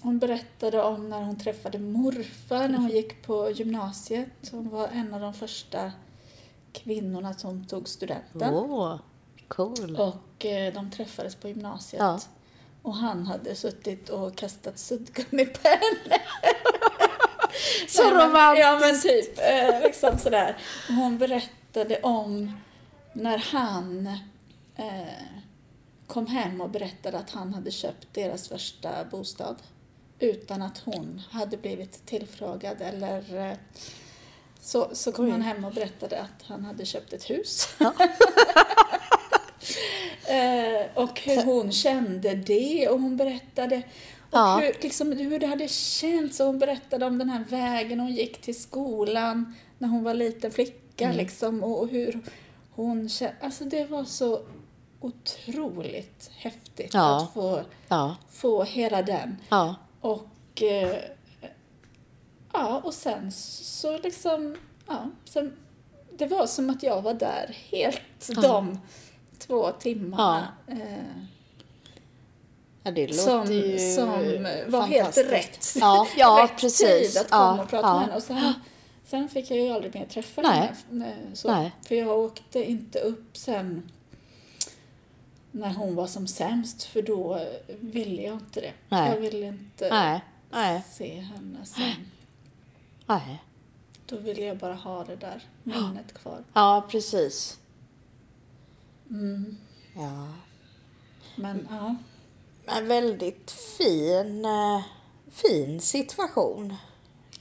[0.00, 4.28] Hon berättade om när hon träffade morfar när hon gick på gymnasiet.
[4.50, 5.92] Hon var en av de första
[6.72, 8.54] kvinnorna som tog studenten.
[8.54, 8.96] Åh,
[9.48, 9.96] cool.
[9.96, 12.02] Och eh, de träffades på gymnasiet.
[12.02, 12.20] Ja.
[12.86, 16.22] Och han hade suttit och kastat suddgummi på henne.
[17.88, 18.60] Så men- romantiskt.
[18.66, 20.56] Ja men typ, eh, liksom sådär.
[20.88, 22.52] Och hon berättade om
[23.12, 24.06] när han
[24.76, 25.24] eh,
[26.06, 29.56] kom hem och berättade att han hade köpt deras första bostad.
[30.18, 33.56] Utan att hon hade blivit tillfrågad eller eh,
[34.60, 35.30] så, så kom Oj.
[35.30, 37.68] han hem och berättade att han hade köpt ett hus.
[37.80, 37.90] eh,
[40.94, 43.82] och hur hon kände det och hon berättade Och
[44.38, 44.58] Ja.
[44.62, 46.40] hur, liksom, hur det hade känts.
[46.40, 50.50] Och hon berättade om den här vägen hon gick till skolan när hon var liten
[50.50, 51.04] flicka.
[51.04, 51.16] Mm.
[51.16, 52.20] Liksom, och, och hur
[52.74, 53.34] hon kände.
[53.40, 54.40] Alltså det var så
[55.00, 57.16] otroligt häftigt Ja.
[57.22, 59.36] att få, Ja, få hela den.
[59.48, 60.96] ja, Och eh,
[62.52, 64.56] ja, och sen så liksom,
[64.86, 65.56] ja, sen,
[66.18, 68.78] det var som att jag var där helt de
[69.46, 70.48] två timmarna.
[70.68, 70.76] Eh,
[72.82, 74.08] ja det låter som, ju som
[74.72, 75.74] var helt rätt.
[75.80, 77.12] Ja, ja rätt precis.
[77.12, 77.94] tid att komma ja, och prata ja.
[77.94, 78.16] med henne.
[78.16, 78.54] Och sen,
[79.04, 80.72] sen fick jag ju aldrig mer träffa Nej.
[80.90, 81.08] henne.
[81.08, 81.72] eh, Så, Nej.
[81.82, 83.90] För jag åkte inte upp sen
[85.50, 87.46] när hon var som sämst, för då eh,
[87.80, 88.72] ville jag inte det.
[88.88, 89.10] Nej.
[89.10, 90.20] Jag ville inte Nej,
[90.50, 91.82] nej, se henne som...
[93.06, 93.42] nej.
[94.06, 96.44] Då ville jag bara ha det där minnet kvar.
[96.52, 97.58] Ja, precis.
[99.10, 99.56] Mm.
[99.96, 100.28] Ja.
[101.36, 101.96] Men ja,
[102.66, 104.82] En väldigt fin, eh,
[105.30, 106.74] fin situation.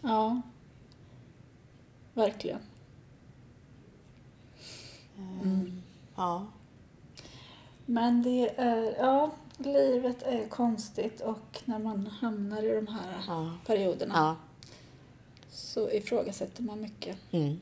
[0.01, 0.41] ja.
[2.13, 2.59] Verkligen.
[6.15, 6.45] Ja.
[7.85, 13.51] Men det är, ja, livet är konstigt och när man hamnar i de här Ja.
[13.65, 14.35] perioderna Ja.
[15.49, 17.17] så ifrågasätter man mycket.
[17.31, 17.59] Mm.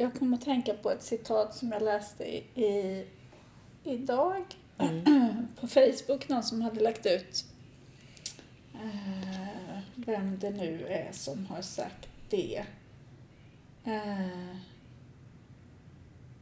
[0.00, 3.06] Jag kommer att tänka på ett citat som jag läste i, i,
[3.84, 4.44] idag
[5.60, 6.28] på Facebook.
[6.28, 7.44] Någon som hade lagt ut
[8.74, 12.64] eh, vem det nu är som har sagt det.
[13.84, 14.56] Eh,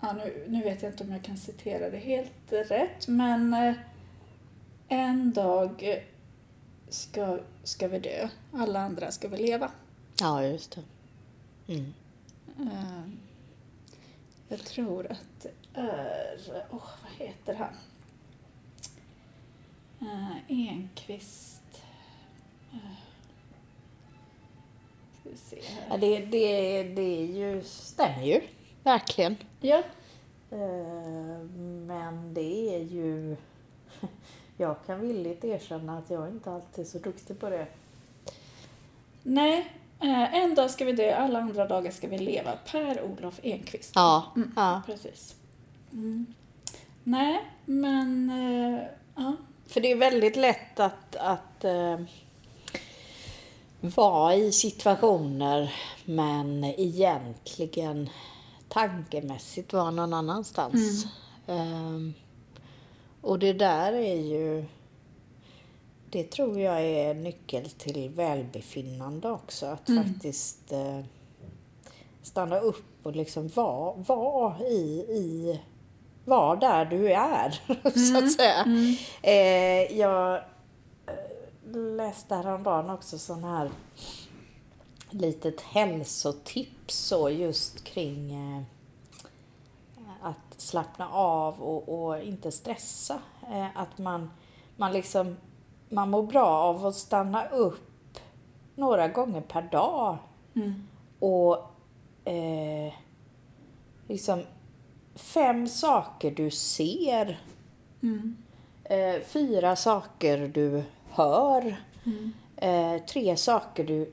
[0.00, 3.74] ja, nu, nu vet jag inte om jag kan citera det helt rätt, men eh,
[4.88, 6.02] en dag
[6.88, 9.70] ska, ska vi dö, alla andra ska vi leva.
[10.20, 10.82] ja, just det.
[11.74, 11.92] Mm.
[14.49, 16.38] Jag tror att det är,
[16.70, 17.74] åh vad heter han?
[20.03, 21.82] Uh, Enqvist.
[22.74, 22.78] Uh,
[25.20, 25.99] ska vi se Ja, här.
[25.99, 28.40] det, det, det är ju, stämmer ju.
[28.82, 29.36] Verkligen.
[29.61, 29.82] Ja,
[30.51, 31.38] Eh,
[31.86, 33.36] Men det är ju...
[34.57, 37.66] Jag kan villigt erkänna att jag inte alltid är så duktig på det.
[39.22, 39.72] nej.
[40.01, 42.53] Eh, en dag ska vi dö, alla andra dagar ska vi leva.
[42.53, 43.92] Per-Olof Enqvist.
[43.94, 44.82] Ja, Mm, ja.
[44.86, 45.34] Precis.
[45.92, 46.26] Mm.
[47.05, 48.80] Nej, men eh,
[49.16, 49.36] ja.
[49.66, 52.01] För det är väldigt lätt att, att eh,
[53.80, 55.74] vara i situationer
[56.05, 58.11] men egentligen
[58.68, 61.07] tankemässigt vara någon annanstans.
[61.46, 62.14] Ehm,
[63.20, 64.64] och det där är ju...
[66.11, 69.66] Det tror jag är nyckel till välbefinnande också.
[69.66, 71.00] Att faktiskt eh,
[72.22, 75.61] stanna upp och liksom vara var i, i
[76.24, 77.50] var där du är,
[78.12, 78.64] så att säga.
[79.22, 80.34] Eh, jag
[81.06, 83.70] eh, läste häromdagen också sån här
[85.11, 88.62] litet hälsotips så just kring eh,
[90.22, 93.20] att slappna av och, och inte stressa.
[93.50, 94.30] Eh, att man,
[94.76, 95.36] man liksom
[95.89, 98.18] man mår bra av att stanna upp
[98.74, 100.16] några gånger per dag
[101.18, 101.57] och
[102.32, 102.93] eh,
[104.09, 104.43] liksom
[105.14, 107.41] fem saker du ser.
[108.84, 111.76] Eh, fyra saker du hör.
[112.57, 114.12] Eh, tre saker du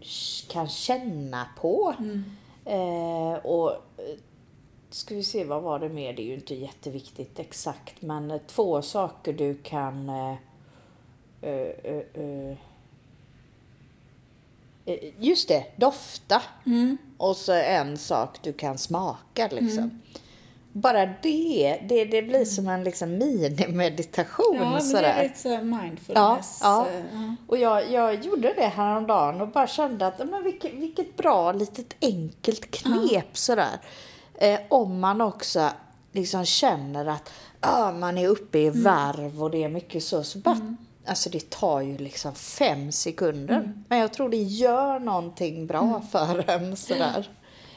[0.49, 1.93] kan känna på.
[2.65, 4.17] Eh, och eh,
[4.89, 6.13] ska vi se, vad var det mer?
[6.13, 8.01] Det är ju inte jätteviktigt exakt.
[8.01, 11.34] Men eh, två saker du kan eh, eh, eh, eh, eh,
[15.19, 16.41] Just det, dofta.
[17.17, 20.01] Och så en sak du kan smaka liksom.
[20.77, 24.55] Bara det, det, det blir som en liksom minimeditation.
[24.55, 25.03] Ja, men det sådär.
[25.03, 26.59] är lite mindfulness.
[26.63, 27.35] Ja, eh, ja.
[27.47, 31.95] Och jag, jag gjorde det häromdagen och bara kände att men vilket, vilket bra litet
[32.01, 33.79] enkelt knep sådär.
[34.37, 35.69] Eh, om man också
[36.11, 40.23] liksom känner att ah, man är uppe i varv och det är mycket så.
[40.23, 40.75] så bara,
[41.05, 43.73] Alltså det tar ju liksom fem sekunder.
[43.89, 47.29] Men jag tror det gör någonting bra för en sådär.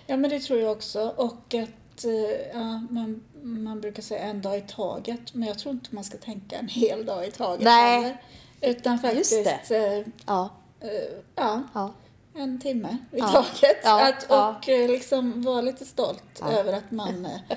[0.06, 1.12] Ja, men det tror jag också.
[1.16, 2.12] Och att eh,
[2.52, 6.18] ja, man, man brukar säga en dag i taget, men jag tror inte man ska
[6.18, 7.96] tänka en hel dag i taget Nej.
[8.02, 8.22] heller.
[8.60, 10.50] Utan faktiskt Just eh, Ja,
[10.80, 10.88] eh,
[11.36, 11.92] ja, ja,
[12.34, 13.28] en timme i Ja.
[13.32, 13.84] taget.
[13.86, 14.24] Att,
[14.58, 17.56] och eh, liksom vara lite stolt över att man, eh,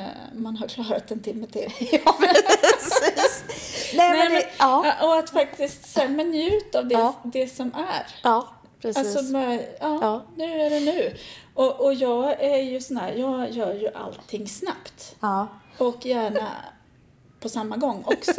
[0.00, 1.72] eh, man har klarat en timme till.
[2.04, 3.44] ja precis.
[3.98, 7.14] Nej, men det, ja, och att faktiskt sen men njut av det, Ja.
[7.24, 8.06] det som är.
[8.22, 8.48] ja,
[8.82, 9.16] precis.
[9.16, 10.22] Alltså, bara, ja, Ja.
[10.36, 11.16] nu är det nu.
[11.54, 15.16] Och, och jag är ju sån här, jag gör ju allting snabbt.
[15.20, 16.48] ja, Och gärna
[17.40, 18.32] på samma gång också.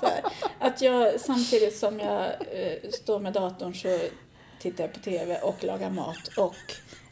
[0.00, 0.22] så här.
[0.58, 3.98] Att jag samtidigt som jag eh, står med datorn så
[4.60, 6.54] tittar jag på TV och lagar mat och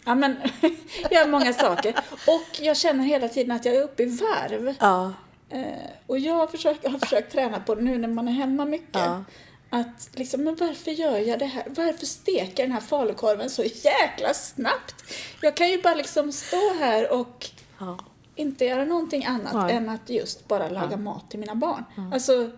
[0.05, 0.37] ja men
[1.11, 1.95] gör många saker.
[2.26, 4.74] Och jag känner hela tiden att jag är uppe i varv.
[4.80, 5.12] Ja.
[5.51, 8.64] Eh, och jag har försökt, har försökt träna på det nu när man är hemma
[8.64, 8.88] mycket.
[8.94, 9.24] Ja.
[9.70, 11.64] Att liksom, men varför gör jag det här?
[11.66, 14.94] Varför steker den här falukorven så jäkla snabbt?
[15.42, 17.99] Jag kan ju bara liksom stå här och Ja.
[18.34, 19.76] inte göra någonting annat Nej.
[19.76, 21.84] än att just bara laga mat till mina barn.
[22.12, 22.51] Alltså,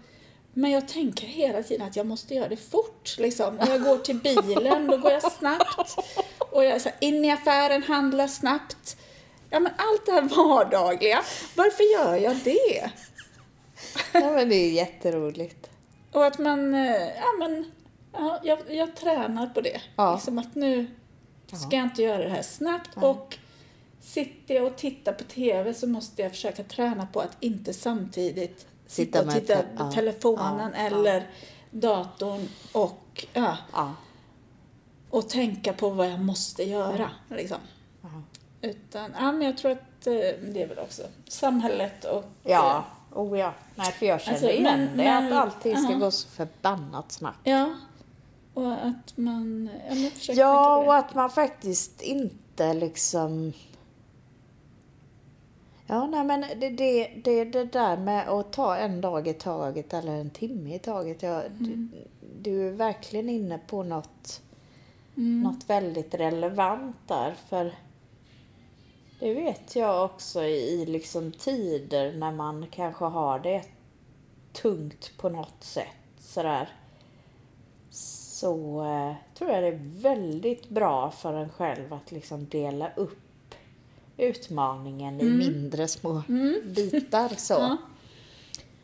[0.53, 3.17] men jag tänker hela tiden att jag måste göra det fort.
[3.19, 3.59] Liksom.
[3.59, 5.97] Och jag går till bilen, då går jag snabbt.
[6.39, 8.97] Och jag så här, in i affären, handlar snabbt.
[9.51, 11.23] Ja, men allt det här vardagliga,
[11.57, 12.91] varför gör jag det?
[14.13, 15.71] ja, men det är jätteroligt.
[16.13, 17.73] Och att man, eh, ja men,
[18.13, 19.81] ja, jag, jag tränar på det.
[19.97, 20.15] Ja.
[20.15, 20.87] Liksom att nu
[21.47, 23.39] ska jag inte göra det här snabbt och
[24.01, 28.67] sitter jag och tittar på TV så måste jag försöka träna på att inte samtidigt
[28.87, 31.27] sitta och titta på ja, telefonen ja, eller
[31.71, 33.95] datorn och, ja, Ja.
[35.11, 37.11] och tänka på vad jag måste göra.
[37.31, 37.59] Liksom.
[38.63, 40.13] Utan, ja men jag tror att eh,
[40.53, 42.85] det är väl också samhället och Ja,
[43.15, 43.53] oh ja.
[43.75, 45.99] Nej, för jag känner Alltså, igen men- det, men- att allting ska ja.
[45.99, 47.39] gå så förbannat snabbt.
[47.45, 47.71] Ja.
[48.55, 49.71] Och att man,
[50.29, 53.53] ja och att man faktiskt inte liksom...
[55.87, 59.95] Ja, nej men det, det, det, det där med att ta en dag i taget
[59.95, 61.23] eller en timme i taget.
[61.23, 61.89] Ja, du,
[62.43, 64.43] du är verkligen inne på något,
[65.15, 67.35] något väldigt relevant där.
[67.49, 67.75] För
[69.19, 73.65] det vet jag också i liksom tider när man kanske har det
[74.53, 75.87] tungt på något sätt.
[76.19, 76.69] Sådär
[77.91, 83.19] så eh, tror jag det är väldigt bra för en själv att liksom dela upp
[84.17, 86.23] utmaningen i mindre små
[86.65, 87.29] bitar.
[87.37, 87.79] Så.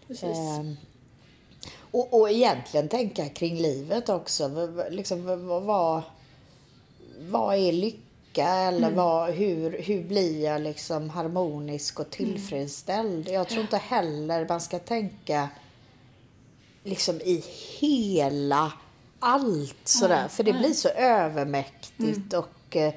[0.07, 0.29] Ja.
[0.29, 0.77] Ehm,
[1.91, 4.69] och, och egentligen tänka kring livet också.
[4.91, 5.25] Liksom,
[5.67, 6.03] vad,
[7.19, 8.04] vad är lycka?
[8.43, 13.29] Eller vad, hur, hur blir jag liksom harmonisk och tillfredsställd?
[13.29, 15.49] Jag tror inte heller man ska tänka
[16.85, 17.45] liksom i
[17.81, 18.73] hela
[19.19, 20.29] allt sådär.
[20.29, 22.95] För det blir så övermäktigt och eh,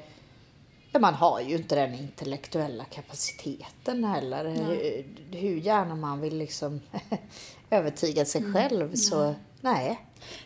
[0.91, 4.45] ja, man har ju inte den intellektuella kapaciteten heller.
[4.45, 5.05] Hur,
[5.37, 6.81] hur gärna man vill liksom
[7.69, 9.99] övertyga sig själv så nej.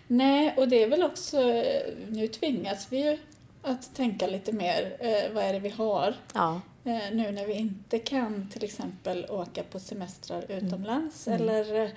[0.08, 3.18] Nej, och det är väl också, eh, nu tvingas vi ju
[3.62, 6.16] att tänka lite mer, eh, vad är det vi har?
[6.34, 6.62] Ja.
[6.84, 11.90] Eh, nu när vi inte kan till exempel åka på semestrar utomlands eller, eh,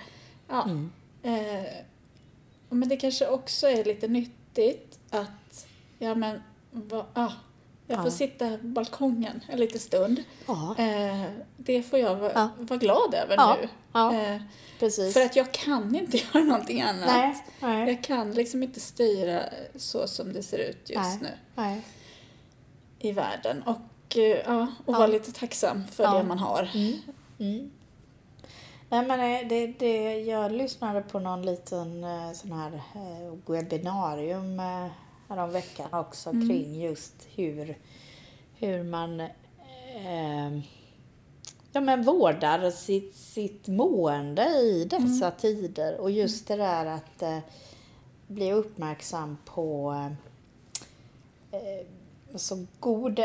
[0.48, 0.68] ja.
[1.22, 1.64] Eh,
[2.68, 5.66] men det kanske också är lite nyttigt att,
[5.98, 7.32] ja men, va, ah,
[7.86, 8.10] jag får Ja.
[8.10, 10.24] sitta på balkongen en liten stund.
[10.46, 11.22] Ja, Eh,
[11.56, 12.48] det får jag vara, Ja.
[12.58, 13.68] vara glad över nu.
[14.34, 14.42] Eh,
[14.78, 15.14] precis.
[15.14, 17.06] för att jag kan inte göra någonting annat.
[17.06, 19.40] nej, nej, Jag kan liksom inte styra
[19.76, 21.20] så som det ser ut just
[21.54, 21.74] nej,
[23.00, 23.62] nu i världen.
[23.62, 26.70] Och, eh, ja, och vara lite tacksam för det man har.
[26.74, 26.98] Mm.
[27.38, 27.70] Mm.
[28.88, 32.80] Nej men eh, det, det, jag lyssnade på någon liten sån här
[33.52, 34.60] webbinarium
[35.28, 37.78] häromveckan också kring just hur,
[38.58, 40.60] hur man eh,
[41.72, 46.00] ja, men vårdar sitt, sitt mående i dessa tider.
[46.00, 47.38] Och just det där att eh,
[48.26, 49.94] bli uppmärksam på
[51.52, 51.86] eh,
[52.36, 53.20] så god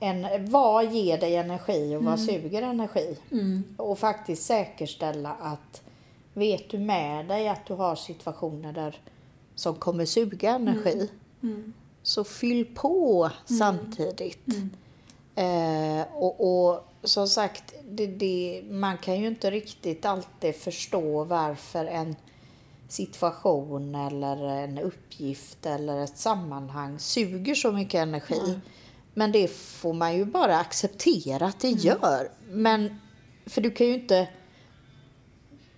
[0.00, 3.18] en, vad ger dig energi och vad suger energi?
[3.30, 3.64] Mm.
[3.76, 5.82] Och faktiskt säkerställa att
[6.34, 9.00] vet du med dig att du har situationer där
[9.54, 11.10] som kommer suga energi
[11.42, 11.72] Mm.
[12.02, 14.46] så fyll på samtidigt.
[15.34, 16.40] Eh, och,
[16.70, 22.16] och som sagt, det, det, man kan ju inte riktigt alltid förstå varför en
[22.88, 28.58] situation eller en uppgift eller ett sammanhang suger så mycket energi.
[29.14, 32.30] Men det får man ju bara acceptera att det gör.
[32.48, 33.00] Men,
[33.46, 34.28] för du kan ju inte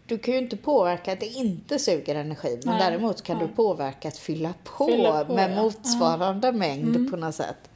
[0.06, 3.46] du kan ju inte påverka att det inte suger energi, men Nej, däremot kan nej.
[3.48, 5.52] du påverka att fylla på, Fylla på, med ja.
[5.52, 5.62] Mm.
[5.64, 7.70] motsvarande mängd på något sätt.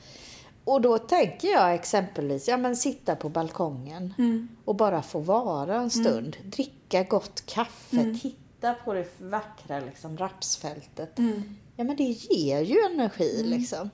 [0.65, 4.49] Och då tänker jag exempelvis, ja men sitta på balkongen Mm.
[4.65, 6.37] och bara få vara en stund.
[6.45, 8.19] Dricka gott kaffe, Mm.
[8.19, 11.19] titta på det vackra liksom, rapsfältet.
[11.19, 11.57] Mm.
[11.77, 13.91] Ja men det ger ju energi liksom.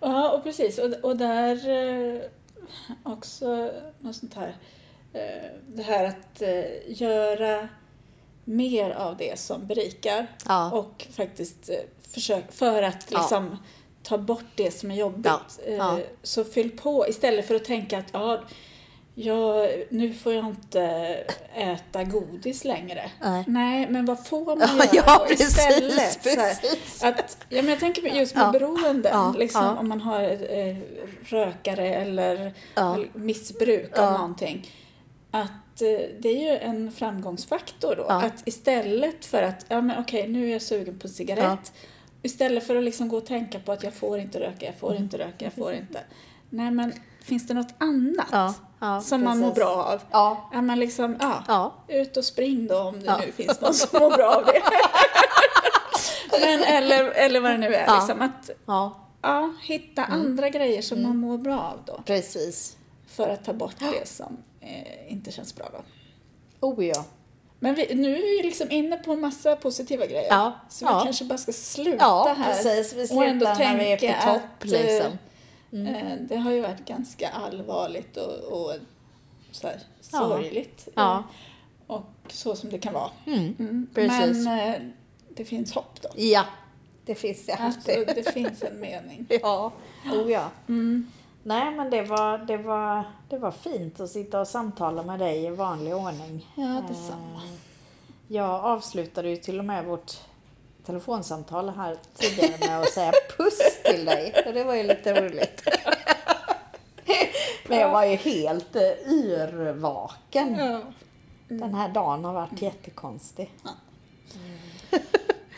[0.00, 0.78] Ja, och precis.
[0.78, 2.20] Och, och där eh,
[3.02, 4.56] också något sånt här.
[5.12, 6.64] Eh, det här att eh,
[7.02, 7.68] göra
[8.44, 10.26] mer av det som berikar.
[10.48, 10.70] Ja.
[10.70, 11.76] Och faktiskt eh,
[12.14, 13.18] försök, för att Ja.
[13.18, 13.56] liksom
[14.02, 15.26] ta bort det som är jobbigt.
[15.66, 15.98] Ja, ja.
[16.22, 18.40] Så fyll på istället för att tänka att ja,
[19.14, 20.82] jag, nu får jag inte
[21.54, 23.10] äta godis längre.
[23.46, 23.86] Nej.
[23.90, 26.22] men vad får man Ja, göra ja, precis, istället?
[26.22, 27.04] Precis.
[27.04, 28.50] att, ja, men jag tänker just med Ja.
[28.52, 29.76] beroenden, Ja, liksom, ja.
[29.78, 30.22] om man har
[30.58, 30.76] eh,
[31.24, 32.98] rökare eller Ja.
[33.14, 34.10] missbruk av Ja.
[34.12, 34.68] någonting.
[35.30, 35.88] Att eh,
[36.20, 38.04] det är ju en framgångsfaktor då.
[38.08, 38.22] Ja.
[38.22, 41.72] Att istället för att, ja men okej nu är jag sugen på en cigarett.
[42.22, 44.96] Istället för att liksom gå och tänka på att jag får inte röka, jag får
[44.96, 46.00] inte röka, jag får inte.
[46.50, 49.62] Nej men finns det något annat Ja, ja, som man mår precis.
[49.64, 50.00] bra av?
[50.10, 50.50] Ja.
[50.52, 51.44] Ja men liksom, ja.
[51.48, 51.74] Ja.
[51.88, 53.20] Ut och spring då om det Ja.
[53.26, 54.62] nu finns någon som mår bra av det.
[56.40, 57.86] men eller, eller vad det nu är.
[57.86, 57.94] Ja.
[57.96, 62.02] Liksom, att Ja, ja, hitta andra grejer som man mår bra av då.
[62.06, 62.76] precis.
[63.06, 65.82] För att ta bort det som eh, inte känns bra då.
[66.68, 67.04] Oh ja.
[67.62, 70.26] Men vi, nu är vi liksom inne på en massa positiva grejer.
[70.30, 71.00] Ja, Så vi ja.
[71.04, 72.52] kanske bara ska sluta Ja, här.
[72.52, 72.92] precis.
[72.94, 75.18] Vi och ändå slutar när vi är på tänka topp, att, liksom.
[75.86, 78.32] eh, Det har ju varit ganska allvarligt och,
[78.62, 78.74] och
[79.52, 80.88] så här, sorgligt.
[80.94, 81.16] Ja.
[81.18, 83.10] Eh, Och så som det kan vara.
[83.26, 83.86] Mm, Mm.
[83.94, 84.74] Men eh,
[85.28, 86.08] det finns hopp då.
[86.16, 86.44] Ja,
[87.04, 88.06] det finns det Alltså, alltid.
[88.16, 89.26] det finns en mening.
[89.42, 89.72] Ja,
[90.12, 90.50] oh ja.
[90.68, 91.10] Mm.
[91.42, 95.44] Nej, men det var, det, var, det var fint att sitta och samtala med dig
[95.44, 96.46] i vanlig ordning.
[96.54, 97.42] Ja, detsamma.
[97.44, 97.50] Eh,
[98.28, 100.12] Jag avslutade ju till och med vårt
[100.86, 104.42] telefonsamtal här tidigare med att säga puss till dig.
[104.54, 105.62] Det var ju lite roligt.
[107.68, 110.54] Men jag var ju helt eh, yrvaken.
[111.48, 113.50] Den här dagen har varit jättekonstig.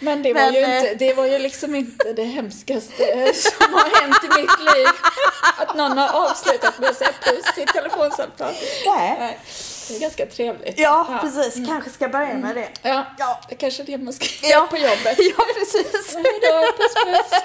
[0.02, 3.74] Men det var, Men, ju eh, inte, det var ju liksom inte det hemskaste som
[3.74, 4.86] har hänt i mitt liv.
[5.58, 8.52] Att någon har avslutat med att säga puss i telefonsamtal.
[8.86, 9.16] Nej.
[9.18, 9.38] Nej,
[9.88, 10.78] Det är ganska trevligt.
[10.78, 11.66] Ja, precis.
[11.68, 12.68] Kanske ska börja med det.
[12.82, 13.40] Ja, Ja.
[13.48, 14.48] det kanske är det man ska Ja.
[14.48, 15.18] göra på jobbet.
[15.38, 16.14] Ja, precis.
[16.14, 17.40] Hej då, puss puss.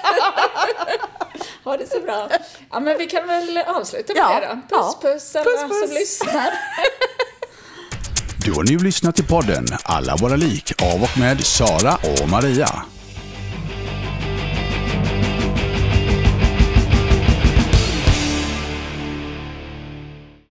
[1.64, 2.28] Ha det så bra.
[2.70, 4.40] Ja, men vi kan väl avsluta med Ja.
[4.40, 4.76] det då.
[4.78, 5.10] Puss Ja.
[5.12, 5.80] puss alla Puss, puss.
[5.88, 6.50] som lyssnar.
[8.48, 12.68] Du har nu lyssnat till podden Alla våra lik av och med Sara och Maria.